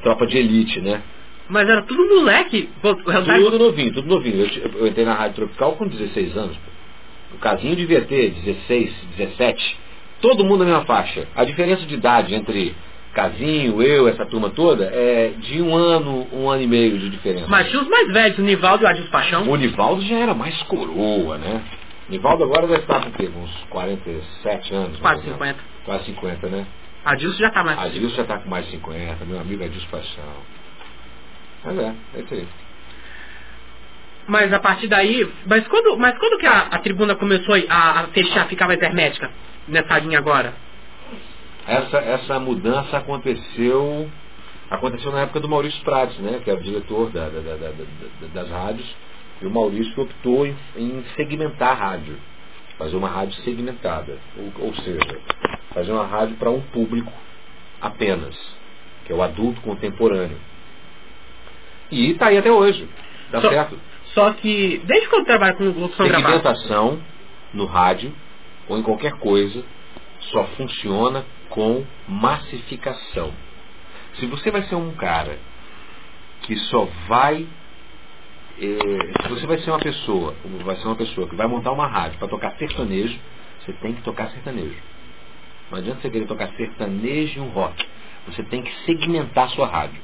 tropa 0.03 0.27
de 0.27 0.37
elite, 0.37 0.81
né? 0.81 1.01
Mas 1.47 1.69
era 1.69 1.83
tudo 1.83 2.15
moleque. 2.15 2.69
Tudo 2.81 3.59
novinho, 3.59 3.93
tudo 3.93 4.07
novinho. 4.09 4.45
Eu, 4.45 4.71
eu, 4.79 4.87
entrei 4.87 5.05
na 5.05 5.13
Rádio 5.13 5.35
Tropical 5.35 5.71
com 5.77 5.87
16 5.87 6.35
anos. 6.35 6.57
O 7.33 7.37
Casinho 7.37 7.77
devia 7.77 8.01
ter 8.01 8.31
16, 8.31 8.93
17. 9.17 9.77
Todo 10.19 10.43
mundo 10.43 10.65
na 10.65 10.65
mesma 10.65 10.85
faixa. 10.85 11.25
A 11.33 11.45
diferença 11.45 11.85
de 11.85 11.93
idade 11.93 12.35
entre 12.35 12.75
Casinho, 13.15 13.81
eu, 13.81 14.09
essa 14.09 14.25
turma 14.25 14.49
toda, 14.49 14.91
é 14.93 15.29
de 15.39 15.61
um 15.61 15.73
ano, 15.73 16.27
um 16.33 16.49
ano 16.49 16.63
e 16.63 16.67
meio 16.67 16.99
de 16.99 17.09
diferença. 17.09 17.47
Mas 17.47 17.69
tinha 17.69 17.81
os 17.81 17.87
mais 17.87 18.11
velhos, 18.11 18.37
o 18.37 18.41
Nivaldo 18.41 18.83
e 18.83 18.85
o 18.85 18.89
Adilson 18.89 19.09
Paixão. 19.09 19.49
O 19.49 19.55
Nivaldo 19.55 20.01
já 20.05 20.17
era 20.17 20.33
mais 20.33 20.61
coroa, 20.63 21.37
né? 21.37 21.61
O 22.09 22.11
Nivaldo 22.11 22.43
agora 22.43 22.67
deve 22.67 22.81
estar 22.81 22.99
com 22.99 23.07
o 23.07 23.11
quê? 23.13 23.31
Uns 23.33 23.63
47 23.69 24.73
anos. 24.73 24.99
Quase 24.99 25.23
50. 25.23 25.59
Quase 25.85 26.05
50, 26.07 26.47
né? 26.49 26.65
Adilson 27.05 27.37
já 27.37 27.47
está 27.47 27.63
mais. 27.63 27.79
Adilson 27.79 28.15
já 28.17 28.21
está 28.23 28.37
com 28.37 28.49
mais 28.49 28.69
50, 28.69 29.23
meu 29.23 29.39
amigo 29.39 29.63
Adilson 29.63 29.87
Paixão. 29.89 30.23
Mas 31.63 31.79
é, 31.79 31.93
é 32.15 32.19
isso 32.19 32.33
aí. 32.33 32.47
Mas 34.27 34.51
a 34.51 34.59
partir 34.59 34.87
daí. 34.87 35.25
Mas 35.45 35.65
quando, 35.67 35.97
mas 35.97 36.17
quando 36.17 36.37
que 36.37 36.47
a, 36.47 36.67
a 36.71 36.79
tribuna 36.79 37.15
começou 37.15 37.55
a, 37.69 37.99
a 38.01 38.07
fechar, 38.07 38.45
ficar 38.47 38.67
mais 38.67 38.81
hermética 38.81 39.31
nessa 39.69 39.99
linha 39.99 40.19
agora? 40.19 40.53
Essa, 41.67 41.97
essa 41.97 42.39
mudança 42.39 42.97
aconteceu. 42.97 44.09
Aconteceu 44.69 45.11
na 45.11 45.21
época 45.21 45.39
do 45.39 45.49
Maurício 45.49 45.83
Prates, 45.83 46.17
né? 46.19 46.41
Que 46.43 46.49
é 46.49 46.53
o 46.53 46.61
diretor 46.61 47.09
da, 47.11 47.27
da, 47.29 47.39
da, 47.39 47.71
das 48.33 48.49
rádios. 48.49 48.87
E 49.41 49.45
o 49.45 49.51
Maurício 49.51 50.01
optou 50.01 50.45
em, 50.45 50.55
em 50.75 51.03
segmentar 51.15 51.71
a 51.71 51.73
rádio. 51.73 52.15
Fazer 52.77 52.95
uma 52.95 53.09
rádio 53.09 53.35
segmentada. 53.43 54.17
Ou, 54.37 54.67
ou 54.67 54.75
seja, 54.75 55.19
fazer 55.73 55.91
uma 55.91 56.05
rádio 56.05 56.35
para 56.37 56.49
um 56.49 56.61
público 56.61 57.11
apenas, 57.81 58.35
que 59.05 59.11
é 59.11 59.15
o 59.15 59.21
adulto 59.21 59.61
contemporâneo. 59.61 60.37
E 61.91 62.11
está 62.11 62.27
aí 62.27 62.37
até 62.37 62.51
hoje. 62.51 62.87
Tá 63.31 63.41
só, 63.41 63.49
certo? 63.49 63.79
Só 64.13 64.31
que, 64.33 64.81
desde 64.85 65.09
quando 65.09 65.25
trabalha 65.25 65.55
com 65.55 65.71
gravada? 65.71 65.93
Segmentação 65.97 66.99
no 67.53 67.65
rádio 67.65 68.13
ou 68.67 68.77
em 68.77 68.83
qualquer 68.83 69.13
coisa 69.19 69.63
só 70.31 70.43
funciona 70.57 71.25
com 71.55 71.85
massificação. 72.09 73.31
Se 74.19 74.25
você 74.25 74.51
vai 74.51 74.63
ser 74.63 74.75
um 74.75 74.91
cara 74.91 75.39
que 76.41 76.55
só 76.69 76.85
vai. 77.07 77.47
Eh, 78.59 79.23
se 79.23 79.29
você 79.29 79.47
vai 79.47 79.57
ser 79.59 79.71
uma 79.71 79.79
pessoa, 79.79 80.35
vai 80.63 80.75
ser 80.75 80.85
uma 80.85 80.95
pessoa 80.95 81.27
que 81.27 81.35
vai 81.35 81.47
montar 81.47 81.71
uma 81.71 81.87
rádio 81.87 82.19
para 82.19 82.27
tocar 82.27 82.55
sertanejo, 82.57 83.17
você 83.65 83.73
tem 83.73 83.93
que 83.93 84.01
tocar 84.01 84.29
sertanejo. 84.31 84.75
Não 85.71 85.79
adianta 85.79 86.01
você 86.01 86.09
querer 86.09 86.27
tocar 86.27 86.49
sertanejo 86.55 87.39
e 87.39 87.41
um 87.41 87.49
rock. 87.49 87.83
Você 88.27 88.43
tem 88.43 88.61
que 88.61 88.71
segmentar 88.85 89.49
sua 89.51 89.67
rádio. 89.67 89.99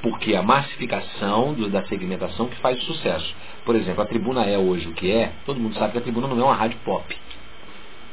Porque 0.00 0.34
a 0.34 0.42
massificação 0.42 1.54
da 1.70 1.84
segmentação 1.86 2.48
que 2.48 2.56
faz 2.60 2.80
sucesso. 2.84 3.34
Por 3.64 3.76
exemplo, 3.76 4.02
a 4.02 4.06
tribuna 4.06 4.44
é 4.44 4.58
hoje 4.58 4.88
o 4.88 4.94
que 4.94 5.10
é, 5.10 5.32
todo 5.46 5.60
mundo 5.60 5.76
sabe 5.76 5.92
que 5.92 5.98
a 5.98 6.02
tribuna 6.02 6.26
não 6.28 6.40
é 6.40 6.44
uma 6.44 6.56
rádio 6.56 6.78
pop. 6.84 7.04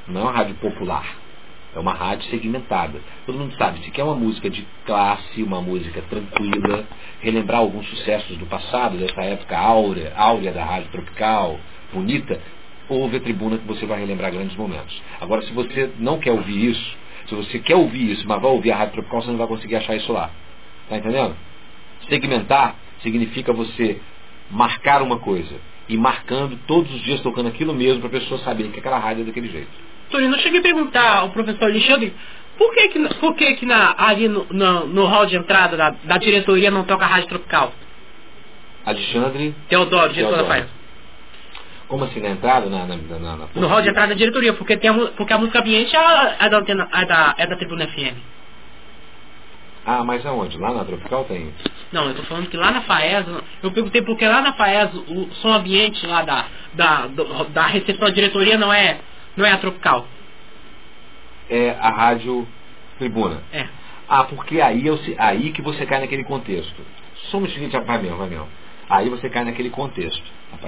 Não 0.08 0.22
é 0.22 0.24
uma 0.24 0.34
rádio 0.34 0.56
popular. 0.56 1.29
É 1.76 1.80
uma 1.80 1.94
rádio 1.94 2.30
segmentada. 2.30 3.00
Todo 3.26 3.38
mundo 3.38 3.56
sabe, 3.56 3.80
se 3.84 3.92
quer 3.92 4.04
uma 4.04 4.16
música 4.16 4.50
de 4.50 4.66
classe, 4.86 5.44
uma 5.44 5.62
música 5.62 6.02
tranquila, 6.10 6.86
relembrar 7.22 7.60
alguns 7.60 7.88
sucessos 7.88 8.38
do 8.38 8.46
passado, 8.48 8.98
dessa 8.98 9.22
época 9.22 9.58
áurea, 9.58 10.14
áurea 10.16 10.52
da 10.52 10.66
rádio 10.66 10.90
tropical, 10.92 11.60
bonita, 11.94 12.40
ouve 12.90 13.18
a 13.18 13.20
tribuna 13.20 13.58
que 13.58 13.68
você 13.68 13.86
vai 13.86 14.00
relembrar 14.00 14.32
grandes 14.32 14.56
momentos. 14.58 15.00
Agora, 15.22 15.42
se 15.44 15.54
você 15.54 15.92
não 16.00 16.20
quer 16.20 16.32
ouvir 16.32 16.72
isso, 16.72 16.98
se 17.28 17.36
você 17.36 17.60
quer 17.60 17.76
ouvir 17.76 18.12
isso, 18.12 18.28
mas 18.28 18.42
vai 18.42 18.52
ouvir 18.52 18.72
a 18.72 18.78
rádio 18.78 18.94
tropical, 18.94 19.22
você 19.22 19.30
não 19.30 19.38
vai 19.38 19.48
conseguir 19.48 19.76
achar 19.76 19.96
isso 19.96 20.12
lá. 20.12 20.32
Tá 20.90 20.98
entendendo? 20.98 21.36
Segmentar 22.10 22.76
significa 23.04 23.54
você 23.54 24.02
marcar 24.50 25.04
uma 25.04 25.20
coisa 25.20 25.56
e 25.88 25.96
marcando 25.96 26.58
todos 26.66 26.92
os 26.92 27.02
dias 27.04 27.22
tocando 27.22 27.50
aquilo 27.50 27.74
mesmo 27.74 28.00
para 28.00 28.18
a 28.18 28.22
pessoa 28.22 28.40
saber 28.42 28.72
que 28.72 28.80
aquela 28.80 28.98
rádio 28.98 29.22
é 29.22 29.26
daquele 29.26 29.50
jeito. 29.50 29.70
Torino, 30.10 30.36
eu 30.36 30.42
cheguei 30.42 30.60
a 30.60 30.64
perguntar 30.64 31.18
ao 31.18 31.30
professor 31.30 31.66
Alexandre 31.66 32.14
por 32.58 32.74
que, 32.74 32.90
que, 32.90 33.00
por 33.16 33.36
que, 33.36 33.54
que 33.56 33.66
na, 33.66 33.96
ali 33.98 34.28
no, 34.28 34.46
no, 34.52 34.88
no 34.88 35.06
hall 35.06 35.26
de 35.26 35.36
entrada 35.38 35.78
da, 35.78 35.92
da 36.04 36.18
diretoria 36.18 36.70
não 36.70 36.84
toca 36.84 37.06
a 37.06 37.08
rádio 37.08 37.30
tropical? 37.30 37.74
Alexandre 38.86 39.54
Teodoro, 39.70 40.14
diretor 40.14 40.38
da. 40.38 40.46
FAES. 40.46 40.68
Como 41.88 42.04
assim, 42.04 42.20
na 42.20 42.30
entrada? 42.30 42.70
Na, 42.70 42.86
na, 42.86 42.96
na, 42.98 43.36
na- 43.38 43.48
No 43.56 43.68
hall 43.68 43.82
de 43.82 43.90
entrada 43.90 44.10
da 44.10 44.14
diretoria, 44.16 44.54
porque, 44.54 44.78
tem 44.78 44.90
a, 44.90 44.94
porque 44.94 45.34
a 45.34 45.38
música 45.38 45.60
ambiente 45.60 45.96
é, 45.96 46.36
é 46.40 46.50
da, 46.50 46.58
antena, 46.58 46.88
é, 46.94 47.06
da, 47.06 47.36
é 47.38 47.48
da 47.48 47.56
Tribuna 47.56 47.88
FM. 47.88 48.16
Ah, 49.86 50.04
mas 50.04 50.24
aonde? 50.26 50.58
Lá 50.58 50.72
na 50.74 50.86
Tropical 50.86 51.24
tem? 51.26 51.52
Não, 51.92 52.06
eu 52.08 52.14
tô 52.16 52.24
falando 52.24 52.48
que 52.50 52.58
lá 52.58 52.70
na 52.72 52.82
FAES, 52.82 53.26
eu 53.64 53.72
perguntei 53.72 54.02
porque 54.04 54.28
lá 54.28 54.42
na 54.42 54.54
FAES 54.54 54.94
o 54.94 55.30
som 55.42 55.52
ambiente 55.54 56.06
lá 56.06 56.22
da, 56.22 56.46
da, 56.74 57.08
da 57.52 57.68
recepção 57.68 58.08
da 58.10 58.14
diretoria 58.14 58.58
não 58.58 58.72
é, 58.72 59.00
não 59.38 59.46
é 59.46 59.52
a 59.52 59.58
tropical. 59.58 60.06
É 61.50 61.72
a 61.80 61.90
Rádio 61.90 62.48
Tribuna. 62.98 63.42
É. 63.52 63.68
Ah, 64.08 64.24
porque 64.24 64.60
aí, 64.62 64.84
se- 65.00 65.16
aí 65.18 65.52
que 65.52 65.62
você 65.62 65.86
cai 65.86 66.00
naquele 66.02 66.24
contexto. 66.24 66.82
Somos 67.32 67.50
o 67.50 67.54
seguinte, 67.54 67.78
vai 67.80 68.02
mesmo, 68.02 68.18
vai 68.18 68.28
mesmo. 68.30 68.48
Aí 68.90 69.10
você 69.10 69.30
cai 69.30 69.44
naquele 69.46 69.70
contexto. 69.70 70.24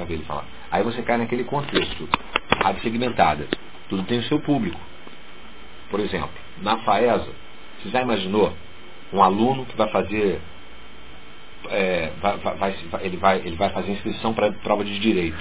Ver 0.08 0.13
ele 0.13 0.24
falar. 0.25 0.46
Aí 0.72 0.84
você 0.84 1.01
cai 1.01 1.18
naquele 1.18 1.44
contexto. 1.44 2.08
Rádio 2.63 2.82
segmentada. 2.84 3.48
Tudo 3.89 4.03
tem 4.03 4.20
o 4.20 4.24
seu 4.24 4.39
público. 4.39 4.80
Por 5.89 6.00
exemplo, 6.00 6.30
na 6.62 6.77
FAESA, 6.77 7.27
você 7.82 7.89
já 7.89 8.01
imaginou 8.01 8.53
um 9.12 9.22
aluno 9.22 9.65
que 9.65 9.75
vai 9.75 9.89
fazer. 9.89 10.39
é, 11.70 12.12
vai- 12.20 12.38
vai- 12.38 12.56
vai- 12.56 12.75
ele, 13.06 13.18
vai, 13.18 13.38
ele 13.39 13.56
vai 13.56 13.70
fazer 13.70 13.91
inscrição 13.91 14.34
para 14.34 14.51
prova 14.51 14.84
de 14.84 15.00
direito. 15.00 15.38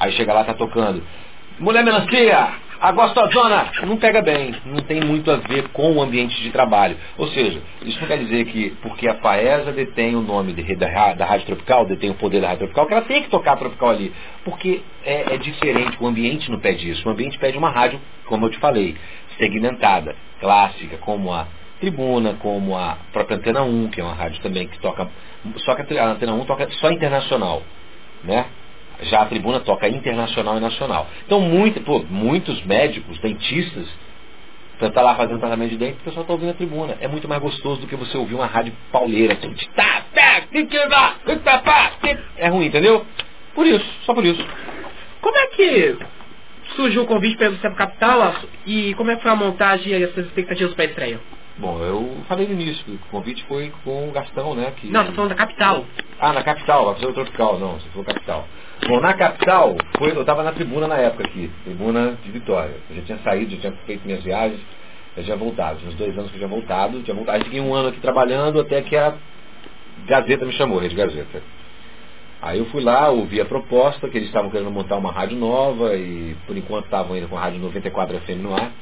Aí 0.00 0.12
chega 0.12 0.32
lá, 0.32 0.42
tá 0.44 0.52
tocando. 0.54 1.00
Mulher 1.60 1.84
melancia, 1.84 2.48
a 2.80 2.90
gostosona, 2.92 3.70
não 3.82 3.98
pega 3.98 4.22
bem, 4.22 4.54
não 4.64 4.80
tem 4.82 4.98
muito 5.04 5.30
a 5.30 5.36
ver 5.36 5.68
com 5.68 5.92
o 5.92 6.00
ambiente 6.02 6.40
de 6.42 6.50
trabalho. 6.50 6.96
Ou 7.18 7.28
seja, 7.28 7.60
isso 7.82 8.00
não 8.00 8.08
quer 8.08 8.16
dizer 8.18 8.46
que 8.46 8.70
porque 8.80 9.06
a 9.06 9.16
FAESA 9.16 9.70
detém 9.72 10.16
o 10.16 10.22
nome 10.22 10.54
de- 10.54 10.76
da, 10.76 11.12
da 11.12 11.26
Rádio 11.26 11.44
Tropical, 11.46 11.84
detém 11.84 12.08
o 12.10 12.14
poder 12.14 12.40
da 12.40 12.48
Rádio 12.48 12.60
Tropical, 12.60 12.86
que 12.86 12.92
ela 12.94 13.02
tem 13.02 13.22
que 13.24 13.28
tocar 13.28 13.52
a 13.52 13.56
Tropical 13.58 13.90
ali. 13.90 14.10
Porque 14.42 14.80
é, 15.04 15.34
é 15.34 15.36
diferente, 15.36 15.98
o 16.00 16.06
ambiente 16.06 16.50
não 16.50 16.58
pede 16.60 16.90
isso. 16.90 17.06
O 17.06 17.12
ambiente 17.12 17.38
pede 17.38 17.58
uma 17.58 17.68
rádio, 17.70 18.00
como 18.24 18.46
eu 18.46 18.50
te 18.50 18.58
falei, 18.58 18.96
segmentada, 19.36 20.16
clássica, 20.40 20.96
como 20.98 21.34
a 21.34 21.46
Tribuna, 21.78 22.34
como 22.40 22.74
a 22.74 22.96
própria 23.12 23.36
Antena 23.36 23.62
1, 23.62 23.88
que 23.90 24.00
é 24.00 24.04
uma 24.04 24.14
rádio 24.14 24.40
também 24.40 24.66
que 24.66 24.78
toca. 24.80 25.06
Só 25.66 25.74
que 25.74 25.98
a 25.98 26.06
Antena 26.08 26.32
1 26.32 26.44
toca 26.46 26.66
só 26.80 26.90
internacional, 26.90 27.62
né? 28.24 28.46
Já 29.02 29.22
a 29.22 29.26
tribuna 29.26 29.60
toca 29.60 29.88
internacional 29.88 30.56
e 30.56 30.60
nacional. 30.60 31.06
Então, 31.24 31.40
muito, 31.40 31.80
pô, 31.80 32.04
muitos 32.10 32.64
médicos, 32.64 33.18
dentistas, 33.20 33.86
você 34.78 34.90
tá 34.90 35.02
lá 35.02 35.14
fazendo 35.14 35.38
tratamento 35.38 35.70
de 35.70 35.76
dente, 35.76 35.98
o 36.00 36.04
pessoal 36.04 36.24
tá 36.24 36.32
ouvindo 36.32 36.50
a 36.50 36.54
tribuna. 36.54 36.96
É 37.00 37.08
muito 37.08 37.28
mais 37.28 37.42
gostoso 37.42 37.82
do 37.82 37.86
que 37.86 37.96
você 37.96 38.16
ouvir 38.16 38.34
uma 38.34 38.46
rádio 38.46 38.72
pauleira. 38.90 39.34
Assim, 39.34 39.54
tá, 39.76 40.04
tá, 40.14 40.42
É 42.38 42.48
ruim, 42.48 42.66
entendeu? 42.66 43.04
Por 43.54 43.66
isso, 43.66 43.84
só 44.06 44.14
por 44.14 44.24
isso. 44.24 44.42
Como 45.20 45.36
é 45.36 45.46
que 45.48 45.96
surgiu 46.76 47.02
o 47.02 47.06
convite 47.06 47.36
para 47.36 47.50
você 47.50 47.70
capital 47.74 48.18
Laço? 48.18 48.48
e 48.66 48.94
como 48.94 49.10
é 49.10 49.16
que 49.16 49.22
foi 49.22 49.30
a 49.30 49.36
montagem 49.36 49.92
e 49.92 50.02
essas 50.02 50.24
expectativas 50.26 50.72
para 50.74 50.84
a 50.84 50.88
estreia? 50.88 51.20
Bom, 51.58 51.78
eu 51.82 52.16
falei 52.26 52.46
no 52.46 52.54
início 52.54 52.82
o 52.94 52.98
convite 53.10 53.44
foi 53.46 53.70
com 53.84 54.08
o 54.08 54.12
Gastão, 54.12 54.54
né? 54.54 54.72
Que... 54.76 54.88
Não, 54.88 55.04
tô 55.04 55.12
falando 55.12 55.30
da 55.30 55.36
capital. 55.36 55.84
Ah, 56.18 56.32
na 56.32 56.42
capital, 56.42 56.94
fazer 56.94 57.06
o 57.06 57.12
tropical, 57.12 57.58
não, 57.58 57.74
você 57.74 57.88
falou 57.90 58.04
capital. 58.04 58.48
Bom, 58.88 58.98
na 59.00 59.14
capital, 59.14 59.76
foi, 59.98 60.10
eu 60.10 60.22
estava 60.22 60.42
na 60.42 60.52
tribuna 60.52 60.88
na 60.88 60.96
época 60.96 61.24
aqui, 61.24 61.50
tribuna 61.64 62.16
de 62.24 62.30
Vitória. 62.30 62.74
Eu 62.88 62.96
já 62.96 63.02
tinha 63.02 63.18
saído, 63.18 63.54
já 63.56 63.60
tinha 63.60 63.72
feito 63.84 64.06
minhas 64.06 64.24
viagens, 64.24 64.60
eu 65.16 65.22
já 65.22 65.24
tinha 65.24 65.36
voltado, 65.36 65.78
tinha 65.78 65.90
uns 65.90 65.96
dois 65.96 66.16
anos 66.18 66.30
que 66.30 66.36
eu 66.36 66.40
já 66.40 66.46
voltado, 66.46 67.02
tinha 67.02 67.14
voltado. 67.14 67.38
Aí 67.38 67.44
fiquei 67.44 67.60
um 67.60 67.74
ano 67.74 67.88
aqui 67.88 68.00
trabalhando 68.00 68.58
até 68.58 68.80
que 68.82 68.96
a 68.96 69.14
Gazeta 70.06 70.46
me 70.46 70.52
chamou, 70.54 70.78
Rede 70.78 70.94
Gazeta. 70.94 71.42
Aí 72.42 72.58
eu 72.58 72.64
fui 72.66 72.82
lá, 72.82 73.10
ouvi 73.10 73.38
a 73.38 73.44
proposta, 73.44 74.08
que 74.08 74.16
eles 74.16 74.28
estavam 74.28 74.50
querendo 74.50 74.70
montar 74.70 74.96
uma 74.96 75.12
rádio 75.12 75.36
nova 75.36 75.94
e 75.94 76.34
por 76.46 76.56
enquanto 76.56 76.86
estavam 76.86 77.14
ainda 77.14 77.28
com 77.28 77.36
a 77.36 77.40
rádio 77.40 77.60
94 77.60 78.18
FM 78.20 78.42
no 78.42 78.54
ar. 78.54 78.72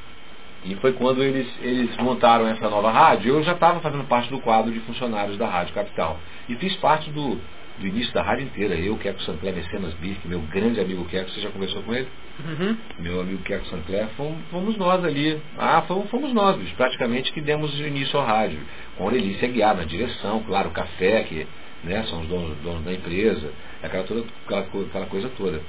E 0.64 0.76
foi 0.76 0.92
quando 0.92 1.22
eles, 1.24 1.46
eles 1.60 1.94
montaram 1.96 2.46
essa 2.46 2.70
nova 2.70 2.90
rádio, 2.90 3.34
eu 3.34 3.42
já 3.42 3.52
estava 3.52 3.80
fazendo 3.80 4.04
parte 4.04 4.30
do 4.30 4.40
quadro 4.40 4.70
de 4.70 4.78
funcionários 4.80 5.36
da 5.36 5.48
Rádio 5.48 5.74
Capital. 5.74 6.18
E 6.48 6.54
fiz 6.56 6.74
parte 6.76 7.10
do, 7.10 7.38
do 7.78 7.87
início 7.87 8.12
da 8.12 8.23
rádio 8.23 8.44
inteira. 8.44 8.75
Eu, 8.75 8.97
Queco 8.97 9.23
Sancler, 9.23 9.54
Mecenas 9.54 9.94
Birk, 9.94 10.26
meu 10.26 10.40
grande 10.52 10.80
amigo 10.80 11.04
Queco, 11.06 11.30
você 11.30 11.40
já 11.40 11.50
conversou 11.50 11.82
com 11.82 11.94
ele? 11.94 12.08
Uhum. 12.44 12.76
Meu 12.99 13.20
amigo 13.20 13.42
Queco 13.42 13.64
Sancler, 13.66 14.08
fomos, 14.16 14.38
fomos 14.50 14.76
nós 14.76 15.04
ali. 15.04 15.40
Ah, 15.56 15.82
fomos, 15.82 16.11
fomos 16.11 16.32
nós, 16.32 16.56
bicho, 16.58 16.75
praticamente 16.76 17.32
que 17.32 17.40
demos 17.40 17.73
início 17.78 18.18
à 18.18 18.25
rádio. 18.25 18.58
Com 18.97 19.08
a 19.08 19.14
Elícia 19.14 19.49
Guiar 19.49 19.76
na 19.76 19.85
direção, 19.85 20.42
claro, 20.44 20.68
o 20.68 20.73
café, 20.73 21.25
que 21.25 21.47
né, 21.85 22.04
são 22.08 22.23
os 22.23 22.28
donos, 22.28 22.56
donos 22.58 22.85
da 22.85 22.92
empresa, 22.92 23.52
aquela, 23.82 24.04
toda, 24.04 24.25
aquela, 24.44 24.61
aquela 24.62 25.06
coisa 25.06 25.30
toda. 25.37 25.61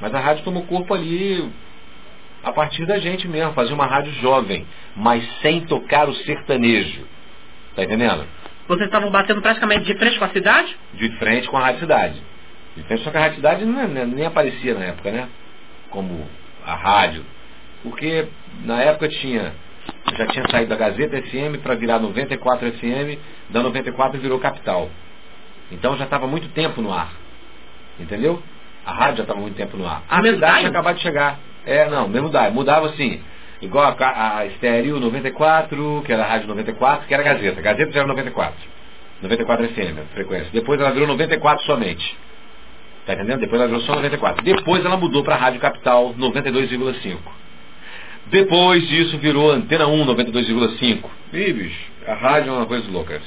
Mas 0.00 0.14
a 0.14 0.20
rádio 0.20 0.44
tomou 0.44 0.64
corpo 0.64 0.94
ali 0.94 1.50
a 2.42 2.52
partir 2.52 2.86
da 2.86 2.98
gente 2.98 3.26
mesmo, 3.26 3.52
fazer 3.52 3.72
uma 3.72 3.86
rádio 3.86 4.12
jovem, 4.20 4.64
mas 4.96 5.24
sem 5.42 5.62
tocar 5.62 6.08
o 6.08 6.14
sertanejo. 6.14 7.02
Tá 7.74 7.84
entendendo? 7.84 8.24
Vocês 8.68 8.86
estavam 8.86 9.10
batendo 9.10 9.40
praticamente 9.40 9.84
de 9.86 9.94
frente 9.98 10.18
com 10.18 10.26
a 10.26 10.28
cidade? 10.28 10.76
De 10.94 11.08
frente 11.18 11.48
com 11.48 11.56
a 11.56 11.60
Rádio 11.62 11.80
Cidade. 11.80 12.22
De 12.76 12.82
frente, 12.84 13.02
só 13.02 13.10
que 13.10 13.16
a 13.16 13.20
Rádio 13.20 13.36
Cidade 13.36 13.64
não, 13.64 13.80
é- 13.80 14.04
nem 14.06 14.26
aparecia 14.26 14.74
na 14.74 14.84
época, 14.84 15.10
né? 15.10 15.26
Como 15.90 16.28
a 16.66 16.74
rádio. 16.74 17.24
Porque 17.82 18.26
na 18.64 18.82
época 18.82 19.08
tinha. 19.08 19.52
Já 20.18 20.26
tinha 20.26 20.44
saído 20.50 20.68
da 20.68 20.76
Gazeta 20.76 21.16
FM 21.22 21.62
para 21.62 21.74
virar 21.74 21.98
94 21.98 22.70
FM, 22.72 23.18
da 23.50 23.62
94 23.62 24.20
virou 24.20 24.38
Capital. 24.38 24.90
Então 25.72 25.96
já 25.96 26.04
estava 26.04 26.26
muito 26.26 26.48
tempo 26.50 26.82
no 26.82 26.92
ar. 26.92 27.10
Entendeu? 27.98 28.42
A 28.84 28.92
rádio 28.92 29.16
já 29.18 29.22
estava 29.22 29.40
muito 29.40 29.56
tempo 29.56 29.76
no 29.76 29.86
ar. 29.86 30.02
A 30.08 30.20
Mesmo 30.20 30.36
cidade 30.36 30.58
tinha 30.58 30.70
acabado 30.70 30.96
de 30.96 31.02
chegar. 31.02 31.38
É, 31.64 31.88
não, 31.88 32.06
mesmo 32.08 32.30
dial. 32.30 32.50
Mudava 32.52 32.88
assim. 32.88 33.20
Igual 33.60 33.96
a, 33.98 34.38
a 34.38 34.46
Estéreo 34.46 35.00
94, 35.00 36.02
que 36.06 36.12
era 36.12 36.24
a 36.24 36.28
Rádio 36.28 36.46
94, 36.48 37.06
que 37.06 37.14
era 37.14 37.22
a 37.22 37.26
Gazeta. 37.34 37.60
Gazeta 37.60 37.92
já 37.92 38.00
era 38.00 38.08
94. 38.08 38.54
94 39.22 39.68
FM, 39.68 39.98
a 39.98 40.14
frequência. 40.14 40.48
Depois 40.52 40.80
ela 40.80 40.92
virou 40.92 41.08
94 41.08 41.64
somente. 41.64 42.16
Tá 43.04 43.14
entendendo? 43.14 43.40
Depois 43.40 43.60
ela 43.60 43.68
virou 43.68 43.82
só 43.82 43.94
94. 43.96 44.44
Depois 44.44 44.84
ela 44.84 44.96
mudou 44.96 45.24
para 45.24 45.34
a 45.34 45.38
Rádio 45.38 45.60
Capital 45.60 46.14
92,5. 46.16 47.16
Depois 48.26 48.86
disso 48.86 49.18
virou 49.18 49.50
Antena 49.50 49.86
1 49.86 50.06
92,5. 50.06 51.04
Ih, 51.32 51.52
bicho, 51.52 51.90
a 52.06 52.14
rádio 52.14 52.50
é 52.50 52.52
uma 52.52 52.66
coisa 52.66 52.88
louca. 52.90 53.20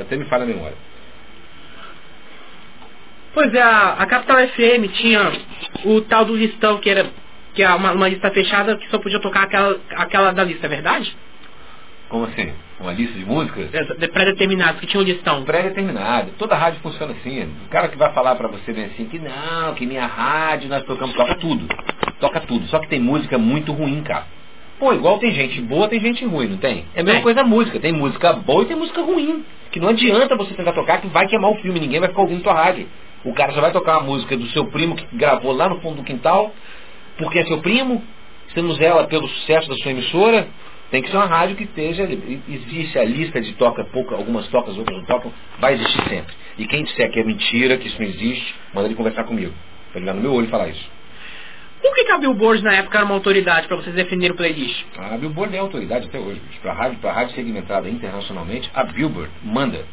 Até 0.00 0.16
me 0.16 0.24
falha 0.26 0.42
a 0.42 0.46
memória. 0.46 0.76
Pois 3.32 3.54
é, 3.54 3.62
a, 3.62 3.92
a 3.92 4.06
Capital 4.06 4.48
FM 4.48 4.92
tinha 4.94 5.32
o 5.84 6.00
tal 6.02 6.24
do 6.24 6.36
listão 6.36 6.78
que 6.78 6.90
era 6.90 7.08
que 7.54 7.62
é 7.62 7.74
uma, 7.74 7.92
uma 7.92 8.08
lista 8.08 8.30
fechada 8.30 8.76
que 8.76 8.88
só 8.90 8.98
podia 8.98 9.20
tocar 9.20 9.44
aquela, 9.44 9.76
aquela 9.96 10.32
da 10.32 10.44
lista, 10.44 10.66
é 10.66 10.68
verdade? 10.68 11.14
Como 12.08 12.24
assim? 12.24 12.52
Uma 12.80 12.92
lista 12.92 13.16
de 13.18 13.24
músicas? 13.24 13.72
É, 13.72 13.84
de- 13.84 14.08
Pré-determinados, 14.08 14.80
que 14.80 14.86
tinha 14.86 15.00
um 15.00 15.04
listão. 15.04 15.44
Pré-determinado. 15.44 16.30
Toda 16.38 16.56
rádio 16.56 16.80
funciona 16.80 17.12
assim. 17.12 17.42
O 17.66 17.68
cara 17.68 17.88
que 17.88 17.96
vai 17.96 18.12
falar 18.12 18.34
pra 18.34 18.48
você 18.48 18.72
bem 18.72 18.86
assim, 18.86 19.04
que 19.06 19.18
não, 19.18 19.74
que 19.74 19.86
minha 19.86 20.06
rádio 20.06 20.68
nós 20.68 20.84
tocamos, 20.84 21.14
toca 21.14 21.36
tudo. 21.36 21.66
Toca 22.18 22.40
tudo. 22.40 22.66
Só 22.66 22.80
que 22.80 22.88
tem 22.88 22.98
música 23.00 23.38
muito 23.38 23.70
ruim, 23.72 24.02
cara. 24.02 24.24
Pô, 24.80 24.92
igual 24.94 25.18
tem 25.18 25.30
gente 25.32 25.60
boa, 25.60 25.88
tem 25.88 26.00
gente 26.00 26.24
ruim, 26.24 26.48
não 26.48 26.56
tem? 26.56 26.84
É 26.94 27.00
a 27.00 27.04
mesma 27.04 27.14
Tem. 27.18 27.22
coisa 27.22 27.42
a 27.42 27.44
música. 27.44 27.78
Tem 27.78 27.92
música 27.92 28.32
boa 28.32 28.62
e 28.62 28.66
tem 28.66 28.76
música 28.76 29.02
ruim. 29.02 29.44
Que 29.70 29.78
não 29.78 29.88
adianta 29.90 30.34
você 30.36 30.54
tentar 30.54 30.72
tocar 30.72 31.00
que 31.00 31.06
vai 31.08 31.28
queimar 31.28 31.50
o 31.50 31.56
filme, 31.56 31.78
ninguém 31.78 32.00
vai 32.00 32.08
ficar 32.08 32.22
ouvindo 32.22 32.42
tua 32.42 32.54
rádio. 32.54 32.88
O 33.24 33.32
cara 33.34 33.52
só 33.52 33.60
vai 33.60 33.70
tocar 33.72 33.96
a 33.96 34.00
música 34.00 34.36
do 34.36 34.46
seu 34.48 34.64
primo 34.66 34.96
que 34.96 35.06
gravou 35.12 35.52
lá 35.52 35.68
no 35.68 35.80
fundo 35.80 35.96
do 35.98 36.02
quintal, 36.02 36.52
porque 37.20 37.38
é 37.38 37.44
seu 37.44 37.58
primo, 37.58 38.02
não 38.56 38.74
zela 38.74 39.06
pelo 39.06 39.28
sucesso 39.28 39.68
da 39.68 39.76
sua 39.76 39.92
emissora, 39.92 40.48
Tem 40.90 41.00
que 41.00 41.08
ser 41.08 41.16
uma 41.16 41.26
rádio 41.26 41.54
que 41.54 41.62
esteja. 41.62 42.02
Existe 42.02 42.98
a 42.98 43.04
lista 43.04 43.40
de 43.40 43.52
toca, 43.52 43.84
pouca, 43.84 44.16
algumas 44.16 44.48
tocas, 44.48 44.76
outras 44.76 44.98
não 44.98 45.04
tocam, 45.04 45.32
vai 45.60 45.74
existir 45.74 46.02
sempre. 46.08 46.34
E 46.58 46.66
quem 46.66 46.82
disser 46.82 47.12
que 47.12 47.20
é 47.20 47.24
mentira, 47.24 47.76
que 47.78 47.86
isso 47.86 48.02
não 48.02 48.08
existe, 48.08 48.54
manda 48.74 48.88
ele 48.88 48.96
conversar 48.96 49.22
comigo. 49.22 49.52
Pra 49.92 50.00
ele 50.00 50.10
olhar 50.10 50.16
no 50.16 50.20
meu 50.20 50.34
olho 50.34 50.48
e 50.48 50.50
falar 50.50 50.68
isso. 50.68 50.84
Por 51.80 51.94
que, 51.94 52.04
que 52.04 52.12
a 52.12 52.18
Billboard 52.18 52.64
na 52.64 52.74
época 52.74 52.98
era 52.98 53.04
uma 53.06 53.14
autoridade 53.14 53.68
para 53.68 53.76
vocês 53.76 53.94
definirem 53.94 54.32
o 54.32 54.36
playlist? 54.36 54.84
A 54.98 55.16
Billboard 55.16 55.54
é 55.54 55.60
autoridade 55.60 56.06
até 56.06 56.18
hoje. 56.18 56.40
Para 56.60 56.72
rádio, 56.72 56.98
pra 56.98 57.12
rádio 57.12 57.34
segmentada 57.36 57.88
internacionalmente, 57.88 58.68
a 58.74 58.82
Billboard 58.82 59.30
manda. 59.44 59.84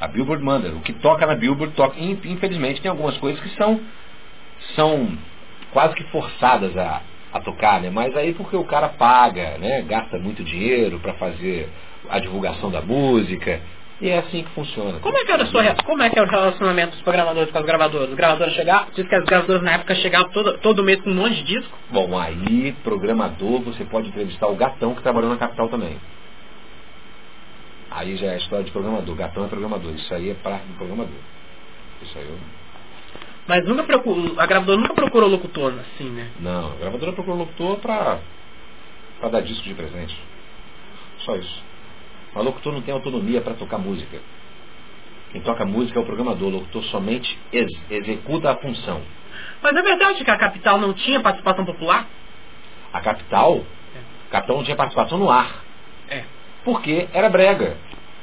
A 0.00 0.08
Billboard 0.08 0.42
manda. 0.42 0.70
O 0.70 0.80
que 0.80 0.92
toca 0.94 1.24
na 1.24 1.36
Billboard 1.36 1.72
toca. 1.74 1.94
Infelizmente 2.00 2.82
tem 2.82 2.90
algumas 2.90 3.16
coisas 3.18 3.40
que 3.40 3.48
são, 3.56 3.80
são 4.74 5.16
quase 5.72 5.94
que 5.94 6.04
forçadas 6.04 6.76
a, 6.76 7.02
a 7.32 7.40
tocar, 7.40 7.80
né? 7.80 7.90
Mas 7.90 8.16
aí 8.16 8.34
porque 8.34 8.56
o 8.56 8.64
cara 8.64 8.88
paga, 8.90 9.58
né? 9.58 9.82
Gasta 9.82 10.18
muito 10.18 10.44
dinheiro 10.44 10.98
para 11.00 11.14
fazer 11.14 11.68
a 12.08 12.18
divulgação 12.18 12.70
da 12.70 12.80
música. 12.80 13.60
E 14.00 14.08
é 14.08 14.18
assim 14.18 14.42
que 14.42 14.50
funciona. 14.50 14.98
Como 14.98 15.16
é 15.16 15.24
que 15.24 15.30
era, 15.30 15.46
sua, 15.46 15.74
como 15.84 16.02
é 16.02 16.10
que 16.10 16.18
é 16.18 16.22
o 16.22 16.26
relacionamento 16.26 16.90
dos 16.90 17.02
programadores 17.02 17.52
com 17.52 17.58
as 17.58 17.64
gravadoras? 17.64 18.08
Os 18.10 18.16
gravadores 18.16 18.52
chegavam, 18.54 18.88
diz 18.96 19.06
que 19.06 19.14
as 19.14 19.24
gravadoras 19.24 19.62
na 19.62 19.74
época 19.74 19.94
chegavam 19.94 20.28
todo, 20.32 20.58
todo 20.58 20.82
mês 20.82 21.00
com 21.02 21.10
um 21.10 21.14
monte 21.14 21.36
de 21.36 21.44
disco? 21.44 21.78
Bom, 21.88 22.18
aí, 22.18 22.74
programador, 22.82 23.60
você 23.60 23.84
pode 23.84 24.08
entrevistar 24.08 24.48
o 24.48 24.56
Gatão 24.56 24.96
que 24.96 25.02
trabalhou 25.02 25.30
na 25.30 25.36
capital 25.36 25.68
também. 25.68 25.96
Aí 27.92 28.16
já 28.16 28.26
é 28.26 28.34
a 28.34 28.38
história 28.38 28.64
de 28.64 28.72
programador. 28.72 29.14
Gatão 29.14 29.44
é 29.44 29.48
programador. 29.48 29.92
Isso 29.94 30.12
aí 30.12 30.30
é 30.30 30.34
parte 30.34 30.66
do 30.66 30.74
programador. 30.74 31.20
Isso 32.02 32.18
aí 32.18 32.24
eu... 32.24 32.61
Mas 33.46 33.66
nunca 33.66 33.82
procurou, 33.82 34.38
a 34.38 34.46
gravadora 34.46 34.80
nunca 34.80 34.94
procurou 34.94 35.28
locutor 35.28 35.74
assim, 35.80 36.08
né? 36.10 36.30
Não, 36.40 36.72
a 36.72 36.76
gravadora 36.76 37.12
procurou 37.12 37.38
locutor 37.38 37.78
pra, 37.78 38.20
pra 39.18 39.28
dar 39.28 39.40
disco 39.40 39.64
de 39.64 39.74
presente. 39.74 40.16
Só 41.24 41.36
isso. 41.36 41.62
O 42.34 42.42
locutor 42.42 42.72
não 42.72 42.82
tem 42.82 42.94
autonomia 42.94 43.40
para 43.40 43.54
tocar 43.54 43.78
música. 43.78 44.18
Quem 45.32 45.40
toca 45.42 45.64
música 45.64 45.98
é 45.98 46.02
o 46.02 46.06
programador. 46.06 46.48
O 46.48 46.56
locutor 46.56 46.82
somente 46.84 47.38
ex 47.52 47.68
executa 47.90 48.50
a 48.50 48.56
função. 48.56 49.00
Mas 49.62 49.74
é 49.76 49.82
verdade 49.82 50.24
que 50.24 50.30
a 50.30 50.38
capital 50.38 50.78
não 50.78 50.92
tinha 50.92 51.20
participação 51.20 51.64
popular? 51.64 52.06
A 52.92 53.00
capital? 53.00 53.62
É. 53.94 53.98
A 54.28 54.30
capital 54.32 54.56
não 54.56 54.64
tinha 54.64 54.76
participação 54.76 55.18
no 55.18 55.30
ar. 55.30 55.62
É. 56.08 56.24
Porque 56.64 57.08
era 57.12 57.28
brega. 57.28 57.76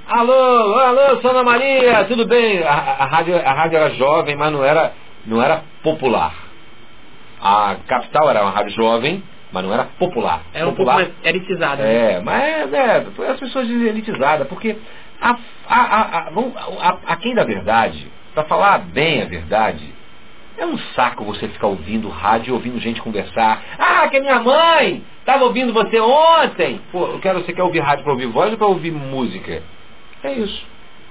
Alô, 0.08 0.34
alô, 0.34 1.22
Santa 1.22 1.44
Maria, 1.44 2.06
tudo 2.06 2.26
bem? 2.26 2.64
A, 2.64 2.74
a, 2.74 3.06
rádio, 3.06 3.36
a 3.38 3.54
rádio 3.54 3.78
era 3.78 3.92
jovem, 3.92 4.36
mas 4.36 4.52
não 4.52 4.64
era, 4.64 4.92
não 5.30 5.42
era 5.42 5.64
popular. 5.84 6.34
A 7.42 7.78
capital 7.88 8.30
era 8.30 8.42
uma 8.42 8.52
rádio 8.52 8.72
jovem, 8.74 9.24
mas 9.52 9.64
não 9.64 9.74
era 9.74 9.86
popular. 9.98 10.42
Era 10.54 10.66
popular, 10.66 10.68
um 10.68 10.76
pouco 10.76 10.92
mais 10.92 11.10
elitizada. 11.24 11.84
Né? 11.84 12.14
É, 12.14 12.20
mas 12.20 12.74
é, 12.74 13.06
as 13.30 13.40
pessoas 13.40 13.68
dizem 13.68 13.88
elitizada, 13.88 14.46
porque 14.46 14.76
a, 15.22 15.38
a, 15.68 15.76
a, 15.76 16.30
a, 16.30 16.98
a 17.08 17.16
quem 17.18 17.34
da 17.36 17.44
verdade, 17.44 18.08
para 18.34 18.44
falar 18.44 18.80
bem 18.80 19.22
a 19.22 19.26
verdade, 19.26 19.94
é 20.58 20.66
um 20.66 20.78
saco 20.94 21.24
você 21.24 21.48
ficar 21.48 21.68
ouvindo 21.68 22.10
rádio, 22.10 22.54
ouvindo 22.54 22.80
gente 22.80 23.02
conversar. 23.02 23.62
Ah, 23.78 24.08
que 24.10 24.18
a 24.18 24.22
minha 24.22 24.40
mãe 24.40 25.02
estava 25.20 25.46
ouvindo 25.46 25.72
você 25.72 26.00
ontem. 26.00 26.82
Pô, 26.92 27.08
eu 27.08 27.20
quero, 27.20 27.42
você 27.42 27.54
quer 27.54 27.64
ouvir 27.64 27.80
rádio 27.80 28.04
para 28.04 28.12
ouvir 28.12 28.26
voz 28.26 28.52
ou 28.52 28.58
para 28.58 28.68
ouvir 28.68 28.92
música? 28.92 29.64
É 30.24 30.34
isso. 30.34 30.68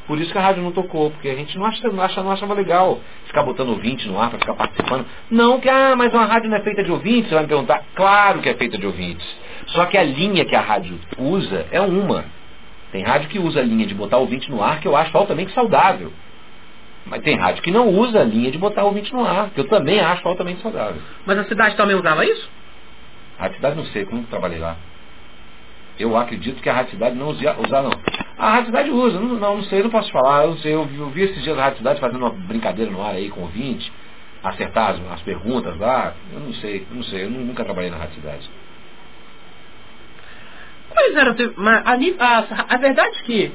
Por 0.09 0.19
isso 0.19 0.33
que 0.33 0.39
a 0.39 0.41
rádio 0.41 0.63
não 0.63 0.73
tocou, 0.73 1.11
porque 1.11 1.29
a 1.29 1.35
gente 1.35 1.57
não, 1.59 1.67
acha, 1.67 1.87
não, 1.87 2.03
acha, 2.03 2.23
não 2.23 2.33
achava 2.33 2.55
legal 2.55 2.99
ficar 3.27 3.43
botando 3.43 3.69
ouvinte 3.69 4.09
no 4.09 4.19
ar 4.19 4.31
para 4.31 4.39
ficar 4.39 4.55
participando. 4.55 5.07
Não, 5.31 5.61
que, 5.61 5.69
ah, 5.69 5.95
mas 5.95 6.13
uma 6.15 6.25
rádio 6.25 6.49
não 6.49 6.57
é 6.57 6.63
feita 6.63 6.83
de 6.83 6.91
ouvintes, 6.91 7.29
você 7.29 7.35
vai 7.35 7.43
me 7.43 7.49
perguntar. 7.49 7.85
Claro 7.95 8.41
que 8.41 8.49
é 8.49 8.55
feita 8.55 8.79
de 8.79 8.87
ouvintes. 8.87 9.27
Só 9.67 9.85
que 9.85 9.99
a 9.99 10.03
linha 10.03 10.47
que 10.47 10.57
a 10.57 10.63
rádio 10.63 10.99
usa 11.19 11.67
é 11.71 11.81
uma. 11.81 12.25
Tem 12.91 13.05
rádio 13.05 13.29
que 13.29 13.39
usa 13.39 13.61
a 13.61 13.63
linha 13.63 13.87
de 13.87 13.95
botar 13.95 14.17
ouvinte 14.17 14.51
no 14.51 14.63
ar, 14.63 14.81
que 14.81 14.89
eu 14.89 14.97
acho 14.97 15.15
altamente 15.17 15.53
saudável. 15.53 16.11
Mas 17.05 17.23
tem 17.23 17.37
rádio 17.37 17.63
que 17.63 17.71
não 17.71 17.89
usa 17.89 18.21
a 18.21 18.25
linha 18.25 18.51
de 18.51 18.57
botar 18.57 18.85
ouvinte 18.85 19.13
no 19.13 19.27
ar, 19.27 19.51
que 19.51 19.61
eu 19.61 19.69
também 19.69 20.01
acho 20.01 20.27
altamente 20.27 20.63
saudável. 20.63 21.01
Mas 21.27 21.39
a 21.39 21.45
cidade 21.45 21.77
também 21.77 21.95
usava 21.95 22.25
isso? 22.25 22.49
A 23.39 23.51
cidade 23.51 23.77
não 23.77 23.85
sei, 23.87 24.07
como 24.07 24.23
trabalhei 24.25 24.59
lá. 24.59 24.77
Eu 25.99 26.17
acredito 26.17 26.63
que 26.63 26.69
a 26.71 26.75
Rádio 26.75 26.93
Cidade 26.93 27.17
não 27.17 27.29
usa, 27.29 27.57
usa 27.59 27.83
não. 27.83 27.91
A 28.39 28.51
Rádio 28.53 28.67
Cidade 28.67 28.91
usa, 28.91 29.19
não, 29.19 29.29
não, 29.35 29.57
não 29.57 29.65
sei, 29.65 29.83
não 29.83 29.91
posso 29.91 30.13
falar. 30.13 30.45
Eu 30.45 30.51
não 30.51 30.59
sei, 30.59 30.75
eu 30.75 30.85
vi, 30.85 30.99
eu 30.99 31.11
vi 31.11 31.23
esses 31.23 31.43
dias 31.43 31.59
a 31.59 31.65
Rádio 31.65 31.79
Cidade 31.79 32.01
fazendo 32.01 32.21
uma 32.21 32.31
brincadeira 32.31 32.91
no 32.91 33.03
ar 33.03 33.15
aí 33.15 33.29
com 33.31 33.41
o 33.41 33.45
ouvinte, 33.45 33.91
acertar 34.45 34.91
as, 34.91 35.13
as 35.13 35.23
perguntas 35.23 35.77
lá. 35.79 36.15
Eu 36.33 36.41
não 36.41 36.55
sei, 36.55 36.87
não 36.91 37.03
sei, 37.03 37.25
eu 37.25 37.31
nunca 37.31 37.65
trabalhei 37.65 37.91
na 37.91 37.97
Rádio 37.97 38.15
Cidade. 38.15 38.49
Quais 40.89 41.17
eram 41.17 41.35
a, 41.67 42.25
a, 42.25 42.75
a 42.75 42.77
verdade 42.77 43.17
é 43.19 43.23
que 43.25 43.53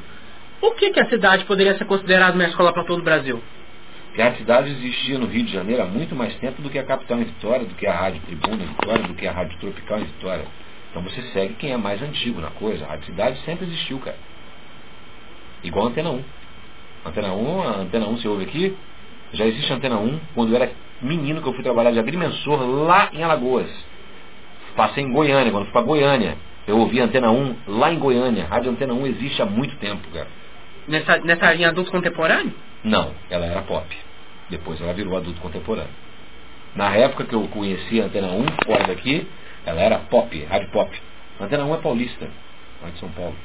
por 0.60 0.76
que, 0.76 0.92
que 0.92 1.00
a 1.00 1.10
cidade 1.10 1.46
poderia 1.46 1.78
ser 1.78 1.86
considerada 1.86 2.36
uma 2.36 2.46
escola 2.46 2.72
para 2.72 2.84
todo 2.84 3.00
o 3.00 3.04
Brasil? 3.04 3.42
Porque 4.08 4.22
a 4.22 4.34
cidade 4.36 4.70
existia 4.70 5.18
no 5.18 5.26
Rio 5.26 5.44
de 5.44 5.52
Janeiro 5.52 5.82
há 5.82 5.86
muito 5.86 6.16
mais 6.16 6.34
tempo 6.40 6.62
do 6.62 6.70
que 6.70 6.78
a 6.78 6.86
capital 6.86 7.20
em 7.20 7.24
Vitória, 7.24 7.66
do 7.66 7.76
que 7.76 7.88
a 7.88 7.94
Rádio 7.94 8.22
Tribuna 8.22 8.64
em 8.64 8.68
Vitória, 8.68 9.04
do 9.04 9.14
que 9.14 9.28
a 9.28 9.32
Rádio 9.32 9.58
Tropical 9.60 10.00
em 10.00 10.06
Vitória. 10.06 10.46
Então 10.90 11.02
você 11.02 11.22
segue 11.34 11.56
quem 11.56 11.72
é 11.72 11.78
mais 11.78 12.02
antigo 12.02 12.40
na 12.40 12.52
coisa. 12.52 12.86
A 12.86 12.90
Rádio 12.90 13.08
Cidade 13.08 13.40
sempre 13.44 13.66
existiu, 13.66 14.00
cara. 14.00 14.16
Igual 15.64 15.88
a 15.88 15.90
Antena 15.90 16.10
1. 16.10 16.24
Antena 17.06 17.34
1, 17.34 17.62
a 17.62 17.76
Antena 17.78 18.06
1 18.08 18.18
você 18.18 18.28
ouve 18.28 18.44
aqui, 18.44 18.76
já 19.34 19.46
existe 19.46 19.72
a 19.72 19.76
Antena 19.76 19.98
1 19.98 20.20
quando 20.36 20.52
eu 20.52 20.56
era 20.56 20.72
menino 21.02 21.42
que 21.42 21.48
eu 21.48 21.54
fui 21.54 21.64
trabalhar 21.64 21.92
de 21.92 22.00
agrimensor 22.00 22.62
lá 22.86 23.10
em 23.14 23.24
Alagoas. 23.24 23.68
Passei 24.76 25.04
em 25.04 25.12
Goiânia, 25.12 25.52
quando 25.52 25.66
fui 25.66 25.74
para 25.74 25.82
Goiânia, 25.82 26.38
eu 26.68 26.78
ouvi 26.78 27.00
a 27.02 27.06
Antena 27.06 27.32
1 27.32 27.56
lá 27.68 27.92
em 27.92 28.00
Goiânia. 28.00 28.46
A 28.46 28.48
Rádio 28.48 28.72
Antena 28.72 28.94
1 28.94 29.08
existe 29.08 29.42
há 29.42 29.46
muito 29.46 29.76
tempo, 29.78 30.08
cara. 30.12 30.28
Nessa, 30.88 31.18
nessa 31.20 31.54
linha 31.54 31.70
adulto 31.70 31.92
contemporâneo? 31.92 32.54
Não, 32.84 33.12
ela 33.30 33.46
era 33.46 33.62
pop. 33.62 33.86
Depois 34.50 34.80
ela 34.82 34.94
virou 34.94 35.16
adulto 35.16 35.40
contemporâneo. 35.42 35.92
Na 36.76 36.96
época 36.96 37.26
que 37.26 37.34
eu 37.34 37.48
conheci 37.50 38.02
a 38.02 38.06
Antena 38.06 38.28
1, 38.28 38.46
fora 38.66 38.88
daqui, 38.88 39.28
ela 39.66 39.82
era 39.82 40.00
pop, 40.00 40.44
rádio 40.46 40.70
pop. 40.72 40.90
A 41.40 41.46
Antena 41.46 41.66
1 41.66 41.76
é 41.76 41.78
paulista, 41.78 42.30
lá 42.82 42.90
de 42.90 43.00
São 43.00 43.10
Paulo. 43.10 43.36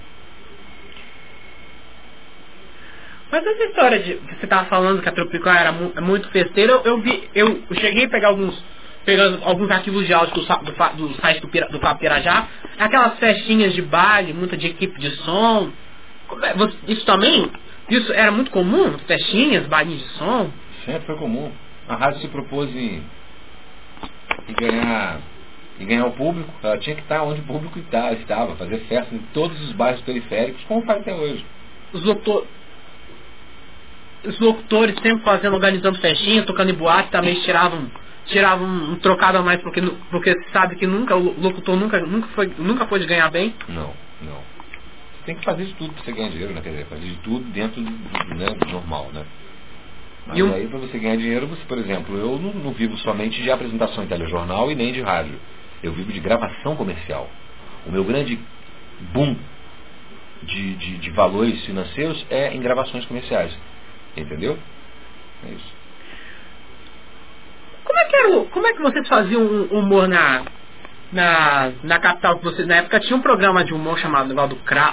Mas 3.30 3.46
essa 3.46 3.64
história 3.64 3.98
de 3.98 4.14
você 4.14 4.44
estava 4.44 4.66
falando 4.66 5.02
que 5.02 5.08
a 5.08 5.12
Tropical 5.12 5.52
era 5.52 5.72
mu 5.72 5.92
é 5.94 6.00
muito 6.00 6.28
festeira, 6.30 6.72
eu, 6.72 6.82
eu, 6.84 6.98
vi, 6.98 7.28
eu 7.34 7.62
cheguei 7.74 8.06
a 8.06 8.08
pegar 8.08 8.28
alguns 8.28 8.58
pegando 9.04 9.42
alguns 9.42 9.70
arquivos 9.70 10.06
de 10.06 10.12
áudio 10.12 10.34
do, 10.34 10.42
do, 10.42 11.08
do 11.08 11.14
site 11.20 11.40
do, 11.40 11.48
do 11.72 11.80
Papo 11.80 12.00
Pirajá, 12.00 12.46
aquelas 12.78 13.18
festinhas 13.18 13.72
de 13.72 13.80
baile, 13.80 14.34
muita 14.34 14.54
de 14.54 14.66
equipe 14.66 15.00
de 15.00 15.10
som. 15.24 15.70
É, 16.42 16.92
isso 16.92 17.06
também? 17.06 17.50
Isso 17.88 18.12
era 18.12 18.30
muito 18.30 18.50
comum? 18.50 18.98
Festinhas, 19.06 19.66
bailinhos 19.66 20.02
de 20.02 20.08
som? 20.18 20.50
Sempre 20.84 21.06
foi 21.06 21.16
comum. 21.16 21.50
A 21.88 21.96
rádio 21.96 22.20
se 22.20 22.28
propôs 22.28 22.68
em, 22.76 23.02
em 24.46 24.52
ganhar 24.52 25.20
e 25.80 25.84
ganhar 25.86 26.04
o 26.04 26.10
público, 26.10 26.52
ela 26.62 26.76
tinha 26.76 26.96
que 26.96 27.02
estar 27.02 27.22
onde 27.22 27.40
o 27.40 27.44
público 27.44 27.78
estava, 27.78 28.56
fazer 28.56 28.78
festa 28.88 29.14
em 29.14 29.20
todos 29.32 29.58
os 29.62 29.72
bairros 29.72 30.02
periféricos, 30.02 30.62
como 30.64 30.82
faz 30.82 31.00
até 31.00 31.14
hoje. 31.14 31.46
Os, 31.92 32.02
locutor... 32.04 32.44
os 34.24 34.38
locutores 34.40 34.94
sempre 35.00 35.22
fazendo, 35.24 35.54
organizando 35.54 35.98
festinha, 36.00 36.44
tocando 36.44 36.70
em 36.70 36.74
boate, 36.74 37.11
também 37.11 37.35
tiravam, 37.42 37.90
tiravam 38.26 38.66
um, 38.66 38.96
trocado 38.96 39.38
a 39.38 39.42
mais, 39.42 39.61
porque, 39.62 39.81
porque 40.11 40.35
sabe 40.52 40.76
que 40.76 40.87
nunca, 40.87 41.16
o 41.16 41.40
locutor 41.40 41.76
nunca, 41.76 42.00
nunca, 42.00 42.26
foi, 42.28 42.52
nunca 42.59 42.87
pode 42.87 43.07
ganhar 43.07 43.31
bem. 43.31 43.54
Não, 43.68 43.92
não. 44.22 44.38
Você 44.38 45.24
tem 45.26 45.37
que 45.37 45.44
fazer 45.44 45.64
de 45.66 45.74
tudo 45.74 45.92
para 45.92 46.04
você 46.04 46.12
ganhar 46.12 46.31
dinheiro, 46.31 46.54
né? 46.54 46.61
Quer 46.62 46.70
dizer, 46.70 46.87
fazer 46.87 47.07
de 47.07 47.16
tudo 47.16 47.44
dentro 47.52 47.81
do, 47.81 48.35
né, 48.35 48.54
do 48.54 48.72
normal, 48.72 49.11
né? 49.12 49.24
Mas 50.26 50.54
aí 50.54 50.68
para 50.68 50.78
você 50.78 50.98
ganhar 50.98 51.16
dinheiro, 51.16 51.46
você, 51.46 51.62
por 51.66 51.78
exemplo, 51.78 52.16
eu 52.16 52.38
não, 52.38 52.52
não 52.52 52.72
vivo 52.72 52.96
somente 52.98 53.42
de 53.42 53.50
apresentação 53.50 54.04
em 54.04 54.09
telejornal 54.09 54.70
e 54.70 54.74
nem 54.74 54.92
de 54.92 55.00
rádio. 55.00 55.38
Eu 55.83 55.92
vivo 55.92 56.12
de 56.12 56.20
gravação 56.20 56.76
comercial. 56.76 57.31
O 57.87 57.92
meu 57.92 58.04
grande 58.04 58.38
boom 59.12 59.35
de, 60.42 60.74
de, 60.74 60.98
de 60.98 61.11
valores 61.11 61.64
financeiros 61.64 62.26
é 62.28 62.54
em 62.54 62.61
gravações 62.61 63.07
comerciais. 63.07 63.52
Entendeu? 64.18 64.59
É 65.46 65.50
isso. 65.50 65.78
Como 67.85 67.98
é 67.98 68.04
que, 68.04 68.16
era, 68.16 68.44
como 68.46 68.66
é 68.66 68.72
que 68.72 68.83
vocês 68.83 69.09
faziam 69.09 69.42
humor 69.70 70.09
na, 70.09 70.44
na, 71.12 71.72
na 71.83 71.98
capital 71.98 72.38
que 72.38 72.44
vocês 72.44 72.66
na 72.66 72.76
época 72.76 73.00
tinha 73.00 73.16
um 73.16 73.22
programa 73.22 73.64
de 73.64 73.72
humor 73.72 73.98
chamado 73.98 74.28
do, 74.28 74.35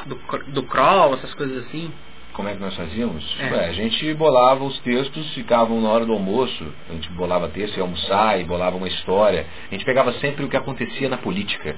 do, 0.06 0.52
do 0.52 0.64
Kroll, 0.64 1.16
essas 1.16 1.34
coisas 1.34 1.66
assim? 1.66 1.92
Como 2.36 2.50
é 2.50 2.54
que 2.54 2.60
nós 2.60 2.76
fazíamos? 2.76 3.24
É. 3.40 3.52
Ué, 3.52 3.70
a 3.70 3.74
gente 3.74 4.14
bolava 4.14 4.64
os 4.64 4.78
textos, 4.82 5.34
ficavam 5.34 5.82
na 5.82 5.90
hora 5.90 6.06
do 6.06 6.12
almoço, 6.12 6.66
a 6.90 6.94
gente 6.94 7.10
bolava 7.12 7.48
texto, 7.48 7.78
ia 7.78 7.84
almoçar 7.84 8.40
e 8.40 8.44
bolava 8.44 8.76
uma 8.76 8.90
história. 8.90 9.46
A 9.70 9.74
gente 9.74 9.86
pegava 9.86 10.12
sempre 10.20 10.44
o 10.44 10.50
que 10.50 10.58
acontecia 10.58 11.08
na 11.08 11.18
política. 11.18 11.76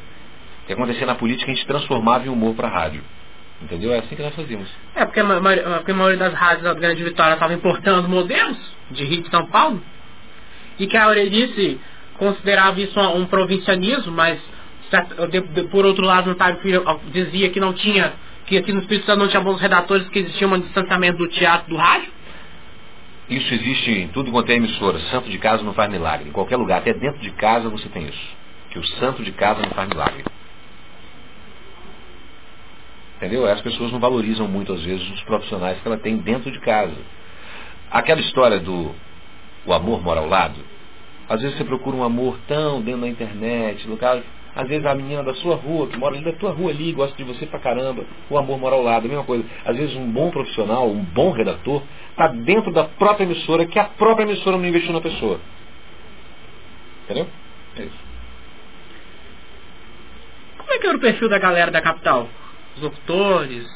O 0.64 0.68
que 0.68 0.74
acontecia 0.74 1.06
na 1.06 1.16
política 1.16 1.52
a 1.52 1.56
gente 1.56 1.68
transformava 1.68 2.26
em 2.26 2.30
humor 2.30 2.56
para 2.56 2.68
a 2.68 2.72
rádio. 2.72 3.04
Entendeu? 3.62 3.94
É 3.94 4.00
assim 4.00 4.16
que 4.16 4.22
nós 4.22 4.36
fazíamos. 4.36 4.68
É, 4.96 5.06
porque 5.06 5.20
a, 5.20 5.24
maioria, 5.24 5.64
porque 5.78 5.92
a 5.92 5.96
maioria 5.96 6.20
das 6.20 6.34
rádios 6.34 6.64
da 6.64 6.74
Grande 6.74 7.04
Vitória 7.04 7.34
estava 7.34 7.54
importando 7.54 8.08
modelos 8.08 8.58
de 8.92 9.04
Rio 9.04 9.24
de 9.24 9.30
São 9.30 9.48
Paulo. 9.48 9.82
E 10.80 10.86
que 10.86 10.96
a 10.96 11.06
Aurelice 11.06 11.80
considerava 12.18 12.80
isso 12.80 13.00
um 13.00 13.26
provincianismo, 13.26 14.12
mas 14.12 14.40
por 15.72 15.86
outro 15.86 16.06
lado, 16.06 16.30
o 16.30 16.34
Otávio 16.34 16.62
Filho 16.62 16.84
dizia 17.12 17.50
que 17.50 17.60
não 17.60 17.74
tinha, 17.74 18.14
que 18.46 18.58
aqui 18.58 18.72
no 18.72 18.82
Espírito 18.82 19.06
Santo 19.06 19.20
não 19.20 19.28
tinha 19.28 19.42
bons 19.42 19.60
redatores, 19.60 20.08
que 20.10 20.20
existia 20.20 20.48
um 20.48 20.60
distanciamento 20.60 21.18
do 21.18 21.28
teatro 21.28 21.70
do 21.70 21.76
rádio? 21.76 22.10
Isso 23.30 23.54
existe 23.54 23.92
em 23.92 24.08
tudo 24.10 24.32
quanto 24.32 24.50
é 24.52 24.56
emissora. 24.56 25.00
Santo 25.12 25.30
de 25.30 25.38
casa 25.38 25.62
não 25.64 25.74
faz 25.74 25.92
milagre. 25.92 26.30
Em 26.30 26.32
qualquer 26.32 26.56
lugar, 26.56 26.78
até 26.78 26.94
dentro 26.94 27.20
de 27.20 27.32
casa 27.32 27.68
você 27.68 27.90
tem 27.90 28.08
isso. 28.08 28.38
Que 28.70 28.80
o 28.80 28.86
santo 29.00 29.22
de 29.24 29.32
casa 29.34 29.62
não 29.62 29.72
faz 29.72 29.90
milagre. 29.90 30.24
Entendeu? 33.18 33.46
As 33.48 33.62
pessoas 33.62 33.92
não 33.92 34.00
valorizam 34.00 34.48
muito, 34.48 34.72
às 34.72 34.82
vezes, 34.82 35.08
os 35.12 35.24
profissionais 35.24 35.80
que 35.82 35.88
ela 35.88 35.98
tem 35.98 36.18
dentro 36.18 36.52
de 36.52 36.60
casa. 36.60 36.96
Aquela 37.92 38.22
história 38.22 38.60
do 38.60 38.94
o 39.66 39.74
amor 39.74 40.02
mora 40.02 40.22
ao 40.22 40.28
lado. 40.28 40.56
Às 41.28 41.42
vezes 41.42 41.58
você 41.58 41.66
procura 41.66 41.96
um 41.96 42.04
amor 42.04 42.38
tão 42.48 42.82
dentro 42.82 43.02
da 43.02 43.08
internet, 43.08 43.86
lugar, 43.88 44.22
às 44.56 44.68
vezes 44.68 44.86
a 44.86 44.96
menina 44.96 45.22
da 45.24 45.34
sua 45.36 45.56
rua, 45.56 45.88
que 45.88 45.98
mora 45.98 46.16
ali 46.16 46.24
da 46.24 46.32
tua 46.34 46.52
rua 46.52 46.72
ali, 46.72 46.94
gosta 46.94 47.16
de 47.18 47.24
você 47.24 47.46
pra 47.46 47.60
caramba, 47.60 48.06
o 48.30 48.38
amor 48.38 48.58
mora 48.58 48.76
ao 48.76 48.82
lado, 48.82 49.06
a 49.06 49.10
mesma 49.10 49.26
coisa. 49.26 49.44
Às 49.66 49.76
vezes 49.76 49.96
um 49.96 50.10
bom 50.10 50.32
profissional, 50.32 50.90
um 50.90 51.04
bom 51.04 51.32
redator, 51.32 51.84
está 52.10 52.28
dentro 52.30 52.72
da 52.72 52.86
própria 52.86 53.26
emissora, 53.26 53.66
que 53.66 53.78
a 53.78 53.84
própria 53.84 54.24
emissora 54.24 54.58
não 54.58 54.66
investiu 54.66 54.94
na 54.94 55.02
pessoa. 55.02 55.40
Entendeu? 57.04 57.28
É 57.76 57.82
isso. 57.82 58.08
Como 60.58 60.74
é 60.74 60.80
que 60.80 60.88
era 60.88 60.98
o 60.98 61.02
perfil 61.02 61.30
da 61.30 61.40
galera 61.40 61.72
da 61.72 61.82
capital? 61.82 62.28
Os 62.78 62.84
locutores? 62.84 63.68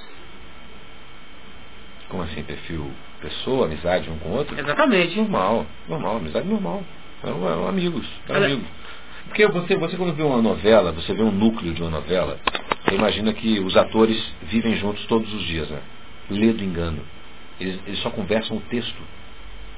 Como 2.10 2.24
assim, 2.24 2.44
perfil 2.44 2.92
pessoa, 3.20 3.66
amizade 3.66 4.10
um 4.10 4.18
com 4.20 4.30
o 4.30 4.38
outro? 4.38 4.60
Exatamente. 4.60 5.16
Normal, 5.18 5.66
normal, 5.88 6.18
amizade 6.18 6.48
normal. 6.48 6.84
Eram, 7.24 7.48
eram 7.48 7.68
amigos, 7.68 8.06
eram 8.28 8.46
amigos. 8.46 8.66
Porque 9.28 9.48
você, 9.48 9.76
você 9.76 9.98
quando 9.98 10.14
vê 10.14 10.24
uma 10.24 10.42
novela, 10.42 10.92
você 10.92 11.14
vê 11.14 11.22
um 11.22 11.32
núcleo 11.32 11.74
de 11.74 11.82
uma 11.82 11.92
novela, 11.92 12.40
você 12.84 12.96
imagina 12.96 13.34
que 13.34 13.60
os 13.60 13.76
atores 13.78 14.18
vivem 14.44 14.78
juntos 14.78 15.06
todos 15.06 15.32
os 15.34 15.44
dias, 15.46 15.70
né? 15.70 15.80
Lê 16.30 16.52
do 16.54 16.64
engano. 16.64 17.02
Eles, 17.60 17.80
eles 17.88 18.00
só 18.02 18.10
conversam 18.10 18.58
o 18.58 18.62
texto. 18.62 19.02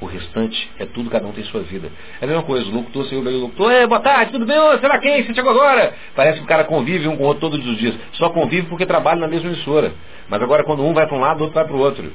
O 0.04 0.06
restante 0.06 0.70
é 0.80 0.86
tudo, 0.86 1.10
cada 1.10 1.26
um 1.26 1.32
tem 1.32 1.46
sua 1.46 1.62
vida. 1.62 1.90
É 2.20 2.26
a 2.26 2.28
mesma 2.28 2.44
coisa, 2.44 2.68
o 2.68 2.74
locutor, 2.74 3.06
você 3.06 3.16
ouve 3.16 3.30
o 3.30 3.40
locutor, 3.40 3.72
Ei, 3.72 3.88
boa 3.88 4.02
tarde, 4.02 4.34
tudo 4.34 4.46
bem? 4.46 4.60
Ô, 4.60 4.78
será 4.78 5.00
quem? 5.00 5.26
Você 5.26 5.34
chegou 5.34 5.52
agora? 5.52 5.96
Parece 6.14 6.40
que 6.40 6.44
o 6.44 6.48
cara 6.48 6.66
convive 6.66 7.08
um 7.08 7.16
com 7.16 7.24
o 7.24 7.28
outro 7.28 7.50
todos 7.50 7.66
os 7.66 7.78
dias. 7.78 7.96
Só 8.16 8.30
convive 8.32 8.68
porque 8.68 8.86
trabalha 8.86 9.22
na 9.22 9.30
mesma 9.30 9.50
emissora. 9.50 9.94
Mas 10.28 10.42
agora 10.42 10.66
quando 10.66 10.84
um 10.84 10.94
vai 10.94 11.08
para 11.08 11.16
um 11.16 11.22
lado, 11.22 11.40
o 11.40 11.44
outro 11.44 11.56
vai 11.56 11.64
para 11.64 11.74
o 11.74 11.80
outro. 11.80 12.12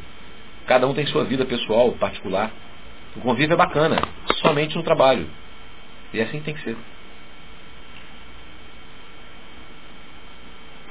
Cada 0.66 0.86
um 0.86 0.92
tem 0.92 1.06
sua 1.06 1.24
vida 1.24 1.46
pessoal, 1.46 1.92
particular. 1.92 2.50
O 3.16 3.20
convívio 3.20 3.54
é 3.54 3.56
bacana, 3.56 4.02
somente 4.42 4.76
no 4.76 4.82
trabalho. 4.82 5.26
E 6.12 6.20
assim 6.20 6.40
tem 6.40 6.52
que 6.52 6.62
ser. 6.62 6.76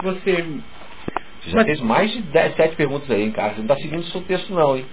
Você. 0.01 0.45
Você 1.43 1.51
já 1.51 1.57
Mas... 1.57 1.65
fez 1.67 1.79
mais 1.79 2.11
de 2.11 2.21
10, 2.23 2.55
7 2.55 2.75
perguntas 2.75 3.11
aí, 3.11 3.21
hein, 3.21 3.31
cara? 3.31 3.49
Você 3.49 3.57
não 3.57 3.65
está 3.65 3.75
seguindo 3.75 3.99
o 3.99 4.05
seu 4.05 4.21
texto, 4.21 4.51
não, 4.51 4.75
hein? 4.75 4.85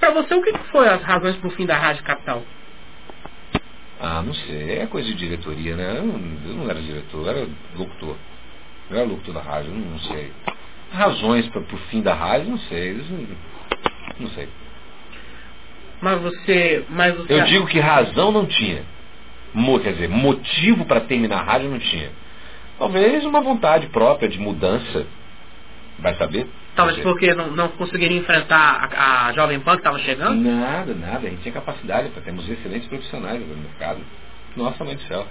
Para 0.00 0.10
você, 0.10 0.34
o 0.34 0.42
que 0.42 0.52
foi 0.70 0.88
as 0.88 1.02
razões 1.02 1.36
para 1.36 1.48
o 1.48 1.52
fim 1.52 1.66
da 1.66 1.76
Rádio 1.76 2.02
Capital? 2.04 2.42
Ah, 4.00 4.22
não 4.22 4.32
sei. 4.32 4.78
É 4.78 4.86
coisa 4.86 5.08
de 5.08 5.14
diretoria, 5.14 5.76
né? 5.76 5.98
Eu 5.98 6.04
não, 6.04 6.50
eu 6.50 6.54
não 6.56 6.70
era 6.70 6.80
diretor, 6.80 7.26
eu 7.26 7.30
era 7.30 7.48
locutor. 7.74 8.16
Eu 8.90 8.96
era 8.98 9.06
locutor 9.06 9.34
da 9.34 9.42
rádio, 9.42 9.70
não, 9.72 9.80
não 9.80 10.00
sei. 10.00 10.32
Razões 10.92 11.46
para 11.48 11.60
o 11.60 11.78
fim 11.90 12.00
da 12.00 12.14
rádio, 12.14 12.50
não 12.50 12.58
sei. 12.60 13.04
Não 14.18 14.30
sei. 14.30 14.48
Mas 16.00 16.20
você. 16.22 16.84
Mas 16.88 17.16
você 17.16 17.32
eu 17.32 17.44
digo 17.44 17.66
que 17.66 17.80
razão 17.80 18.30
não 18.32 18.46
tinha. 18.46 18.82
Mo, 19.52 19.80
quer 19.80 19.92
dizer, 19.94 20.08
motivo 20.08 20.84
para 20.84 21.00
terminar 21.00 21.40
a 21.40 21.42
rádio 21.42 21.68
não 21.68 21.78
tinha. 21.78 22.10
Talvez 22.78 23.24
uma 23.24 23.40
vontade 23.40 23.88
própria 23.88 24.28
de 24.28 24.38
mudança. 24.38 25.06
Vai 25.98 26.14
saber? 26.16 26.46
Talvez 26.76 26.98
porque 27.00 27.34
não, 27.34 27.50
não 27.50 27.68
conseguiria 27.70 28.18
enfrentar 28.18 28.88
a, 28.94 29.26
a 29.26 29.32
Jovem 29.32 29.58
Pan 29.60 29.72
que 29.72 29.78
estava 29.78 29.98
chegando? 29.98 30.36
Nada, 30.36 30.94
nada. 30.94 31.26
A 31.26 31.30
gente 31.30 31.42
tinha 31.42 31.52
capacidade 31.52 32.10
para 32.10 32.22
termos 32.22 32.48
excelentes 32.48 32.88
profissionais 32.88 33.40
no 33.40 33.56
mercado. 33.56 34.00
Nossa 34.56 34.84
mãe 34.84 34.94
do 34.94 35.02
céu. 35.02 35.26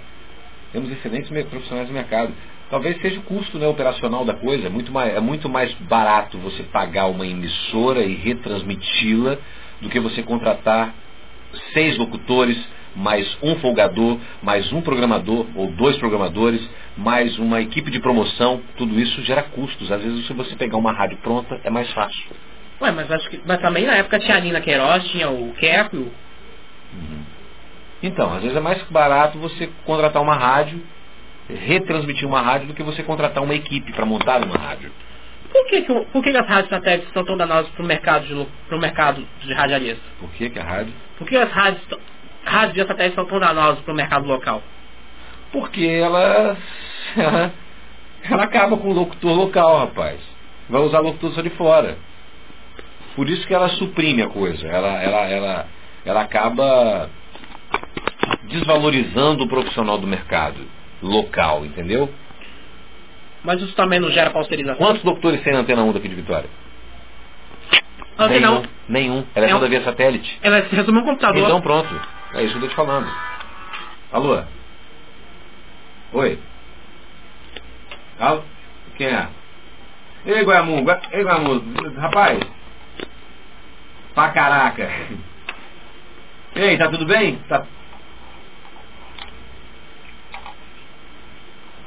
Temos 0.72 0.90
excelentes 0.90 1.30
profissionais 1.48 1.88
no 1.88 1.94
mercado. 1.94 2.32
Talvez 2.68 3.00
seja 3.00 3.18
o 3.18 3.22
custo 3.22 3.58
né, 3.58 3.66
operacional 3.66 4.26
da 4.26 4.34
coisa. 4.34 4.66
É 4.66 4.68
muito, 4.68 4.92
mais, 4.92 5.16
é 5.16 5.20
muito 5.20 5.48
mais 5.48 5.72
barato 5.88 6.36
você 6.38 6.62
pagar 6.64 7.06
uma 7.06 7.26
emissora 7.26 8.02
e 8.02 8.14
retransmiti-la 8.14 9.38
do 9.80 9.88
que 9.88 9.98
você 9.98 10.22
contratar 10.22 10.92
seis 11.72 11.96
locutores, 11.96 12.58
mais 12.98 13.24
um 13.42 13.54
folgador, 13.60 14.18
mais 14.42 14.70
um 14.72 14.82
programador 14.82 15.46
ou 15.54 15.70
dois 15.72 15.96
programadores, 15.98 16.60
mais 16.96 17.38
uma 17.38 17.60
equipe 17.62 17.90
de 17.90 18.00
promoção. 18.00 18.60
Tudo 18.76 18.98
isso 18.98 19.22
gera 19.22 19.44
custos. 19.44 19.90
Às 19.90 20.02
vezes, 20.02 20.26
se 20.26 20.32
você 20.32 20.56
pegar 20.56 20.76
uma 20.76 20.92
rádio 20.92 21.16
pronta, 21.18 21.60
é 21.62 21.70
mais 21.70 21.88
fácil. 21.92 22.36
Ué, 22.80 22.90
mas 22.90 23.10
acho 23.10 23.30
que. 23.30 23.40
Mas 23.46 23.60
também 23.60 23.86
na 23.86 23.94
época 23.96 24.18
tinha 24.18 24.36
a 24.36 24.40
Nina 24.40 24.60
Queiroz, 24.60 25.04
tinha 25.08 25.30
o 25.30 25.52
Keco. 25.54 25.96
Uhum. 25.96 27.22
Então, 28.02 28.34
às 28.34 28.42
vezes 28.42 28.56
é 28.56 28.60
mais 28.60 28.82
barato 28.90 29.38
você 29.38 29.68
contratar 29.84 30.20
uma 30.20 30.36
rádio, 30.36 30.80
retransmitir 31.48 32.26
uma 32.26 32.42
rádio, 32.42 32.68
do 32.68 32.74
que 32.74 32.82
você 32.82 33.02
contratar 33.02 33.42
uma 33.42 33.54
equipe 33.54 33.92
para 33.92 34.04
montar 34.04 34.42
uma 34.42 34.56
rádio. 34.56 34.90
Por 35.50 35.66
que, 35.66 35.82
que, 35.82 35.94
por 36.12 36.22
que, 36.22 36.30
que 36.30 36.36
as 36.36 36.46
rádios 36.46 36.68
satélites 36.68 37.08
estão 37.08 37.24
tão 37.24 37.36
danosas 37.36 37.70
para 37.72 37.82
o 37.82 37.86
mercado 37.86 38.26
de, 38.26 38.46
pro 38.68 38.78
mercado 38.78 39.24
de? 39.40 39.96
Por 40.20 40.30
que, 40.32 40.50
que 40.50 40.58
a 40.58 40.64
rádio? 40.64 40.92
Por 41.16 41.26
que 41.26 41.36
as 41.36 41.50
rádios, 41.50 41.82
rádios 42.48 42.74
de 42.74 42.86
satélites 42.86 43.14
são 43.14 43.26
tão 43.26 43.38
danosas 43.38 43.84
para 43.84 43.92
o 43.92 43.96
mercado 43.96 44.26
local? 44.26 44.62
Porque 45.52 45.84
ela, 45.84 46.56
ela, 47.16 47.52
ela 48.30 48.44
acaba 48.44 48.76
com 48.76 48.88
o 48.88 48.92
locutor 48.92 49.34
local, 49.34 49.78
rapaz. 49.78 50.20
Vai 50.68 50.82
usar 50.82 51.00
locutor 51.00 51.32
só 51.32 51.40
de 51.40 51.50
fora. 51.50 51.96
Por 53.16 53.28
isso 53.28 53.46
que 53.46 53.54
ela 53.54 53.68
suprime 53.70 54.22
a 54.22 54.28
coisa. 54.28 54.66
Ela, 54.66 55.02
ela, 55.02 55.28
ela, 55.28 55.66
ela 56.04 56.20
acaba 56.22 57.10
desvalorizando 58.44 59.44
o 59.44 59.48
profissional 59.48 59.98
do 59.98 60.06
mercado 60.06 60.60
local, 61.02 61.64
entendeu? 61.64 62.08
Mas 63.44 63.60
isso 63.60 63.74
também 63.74 64.00
não 64.00 64.10
gera 64.10 64.30
pausterização. 64.30 64.76
Quantos 64.76 65.02
doutores 65.02 65.42
tem 65.42 65.52
na 65.52 65.60
Antena 65.60 65.82
1 65.82 65.92
daqui 65.92 66.08
de 66.08 66.14
Vitória? 66.14 66.48
Antena 68.18 68.50
nenhum, 68.50 68.62
nenhum. 68.88 69.24
Ela 69.34 69.46
é, 69.46 69.50
é 69.50 69.52
toda 69.52 69.68
via 69.68 69.82
satélite. 69.84 70.38
Ela 70.42 70.62
se 70.68 70.74
resume 70.74 70.98
um 70.98 71.04
computador. 71.04 71.42
Então 71.42 71.60
pronto. 71.60 71.88
É 72.34 72.42
isso 72.42 72.58
que 72.58 72.64
eu 72.64 72.68
estou 72.68 72.68
te 72.68 72.76
falando. 72.76 73.08
Alô? 74.12 74.42
Oi? 76.12 76.38
Alô? 78.18 78.42
Quem 78.96 79.06
é? 79.06 79.28
Ei, 80.26 80.44
Guayamu, 80.44 80.84
ei, 81.12 81.22
Guayamu, 81.24 81.62
rapaz. 81.96 82.40
Pra 84.14 84.30
caraca. 84.30 84.90
Ei, 86.56 86.76
tá 86.76 86.88
tudo 86.88 87.06
bem? 87.06 87.38
Tá, 87.48 87.64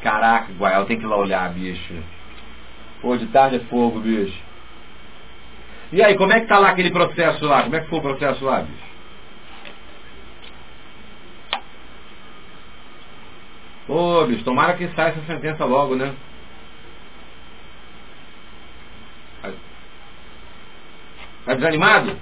Caraca, 0.02 0.52
Guaial, 0.54 0.86
tem 0.86 0.98
que 0.98 1.04
ir 1.04 1.08
lá 1.08 1.16
olhar, 1.18 1.54
bicho. 1.54 1.94
Hoje 3.04 3.26
de 3.26 3.32
tarde 3.32 3.58
é 3.58 3.60
fogo, 3.66 4.00
bicho. 4.00 4.38
E 5.92 6.02
aí, 6.02 6.18
como 6.18 6.34
é 6.34 6.40
que 6.40 6.48
tá 6.48 6.58
lá 6.58 6.70
aquele 6.70 6.92
processo 6.92 7.46
lá? 7.46 7.64
Como 7.64 7.76
é 7.76 7.82
que 7.82 7.90
foi 7.90 8.00
o 8.00 8.02
processo 8.02 8.44
lá, 8.44 8.62
bicho? 8.62 8.91
Ô, 13.92 14.26
bicho, 14.26 14.46
tomara 14.46 14.78
que 14.78 14.88
saia 14.96 15.10
essa 15.10 15.26
sentença 15.26 15.66
logo, 15.66 15.98
né? 15.98 16.16
Tá 21.44 21.54
desanimado? 21.56 22.16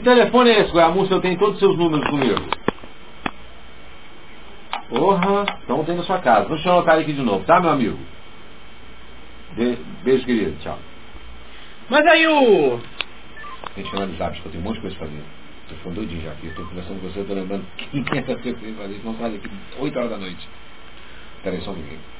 Telefone 0.00 0.50
é 0.50 0.60
esse, 0.60 0.72
Goiamussa? 0.72 1.14
Eu 1.14 1.20
tenho 1.20 1.38
todos 1.38 1.54
os 1.54 1.60
seus 1.60 1.76
números 1.76 2.08
comigo. 2.08 2.40
Porra, 4.88 5.44
então 5.62 5.84
tem 5.84 5.96
na 5.96 6.02
sua 6.04 6.18
casa. 6.18 6.48
Vou 6.48 6.58
chamar 6.58 6.78
o 6.78 6.84
cara 6.84 7.00
aqui 7.00 7.12
de 7.12 7.22
novo, 7.22 7.44
tá, 7.44 7.60
meu 7.60 7.70
amigo? 7.70 7.98
beijo, 10.02 10.24
querido. 10.24 10.56
Tchau. 10.62 10.78
Mas 11.90 12.06
aí 12.06 12.26
o. 12.26 12.80
Tem 13.74 13.84
que 13.84 13.90
finalizar, 13.90 14.30
porque 14.30 14.48
eu 14.48 14.52
tenho 14.52 14.64
um 14.64 14.66
monte 14.66 14.76
de 14.76 14.80
coisa 14.82 14.96
pra 14.96 15.06
fazer. 15.06 15.22
Tô 15.68 15.74
ficando 15.74 15.94
doidinho 15.96 16.22
já 16.22 16.32
aqui. 16.32 16.46
Eu 16.46 16.54
tô 16.54 16.64
conversando 16.64 17.00
com 17.00 17.08
você, 17.08 17.20
eu 17.20 17.26
tô 17.26 17.34
lembrando 17.34 17.64
quem 17.76 18.04
é 18.12 18.18
essa 18.18 18.36
coisa 18.36 18.58
que 18.58 18.66
eu 18.66 18.74
fazer. 18.74 19.00
Vamos 19.04 19.18
fazer 19.18 19.36
aqui 19.36 19.50
8 19.78 19.98
horas 19.98 20.10
da 20.10 20.18
noite. 20.18 20.48
Espera 21.36 21.56
aí 21.56 21.62
só 21.62 21.70
um 21.70 21.74
pouquinho. 21.74 22.17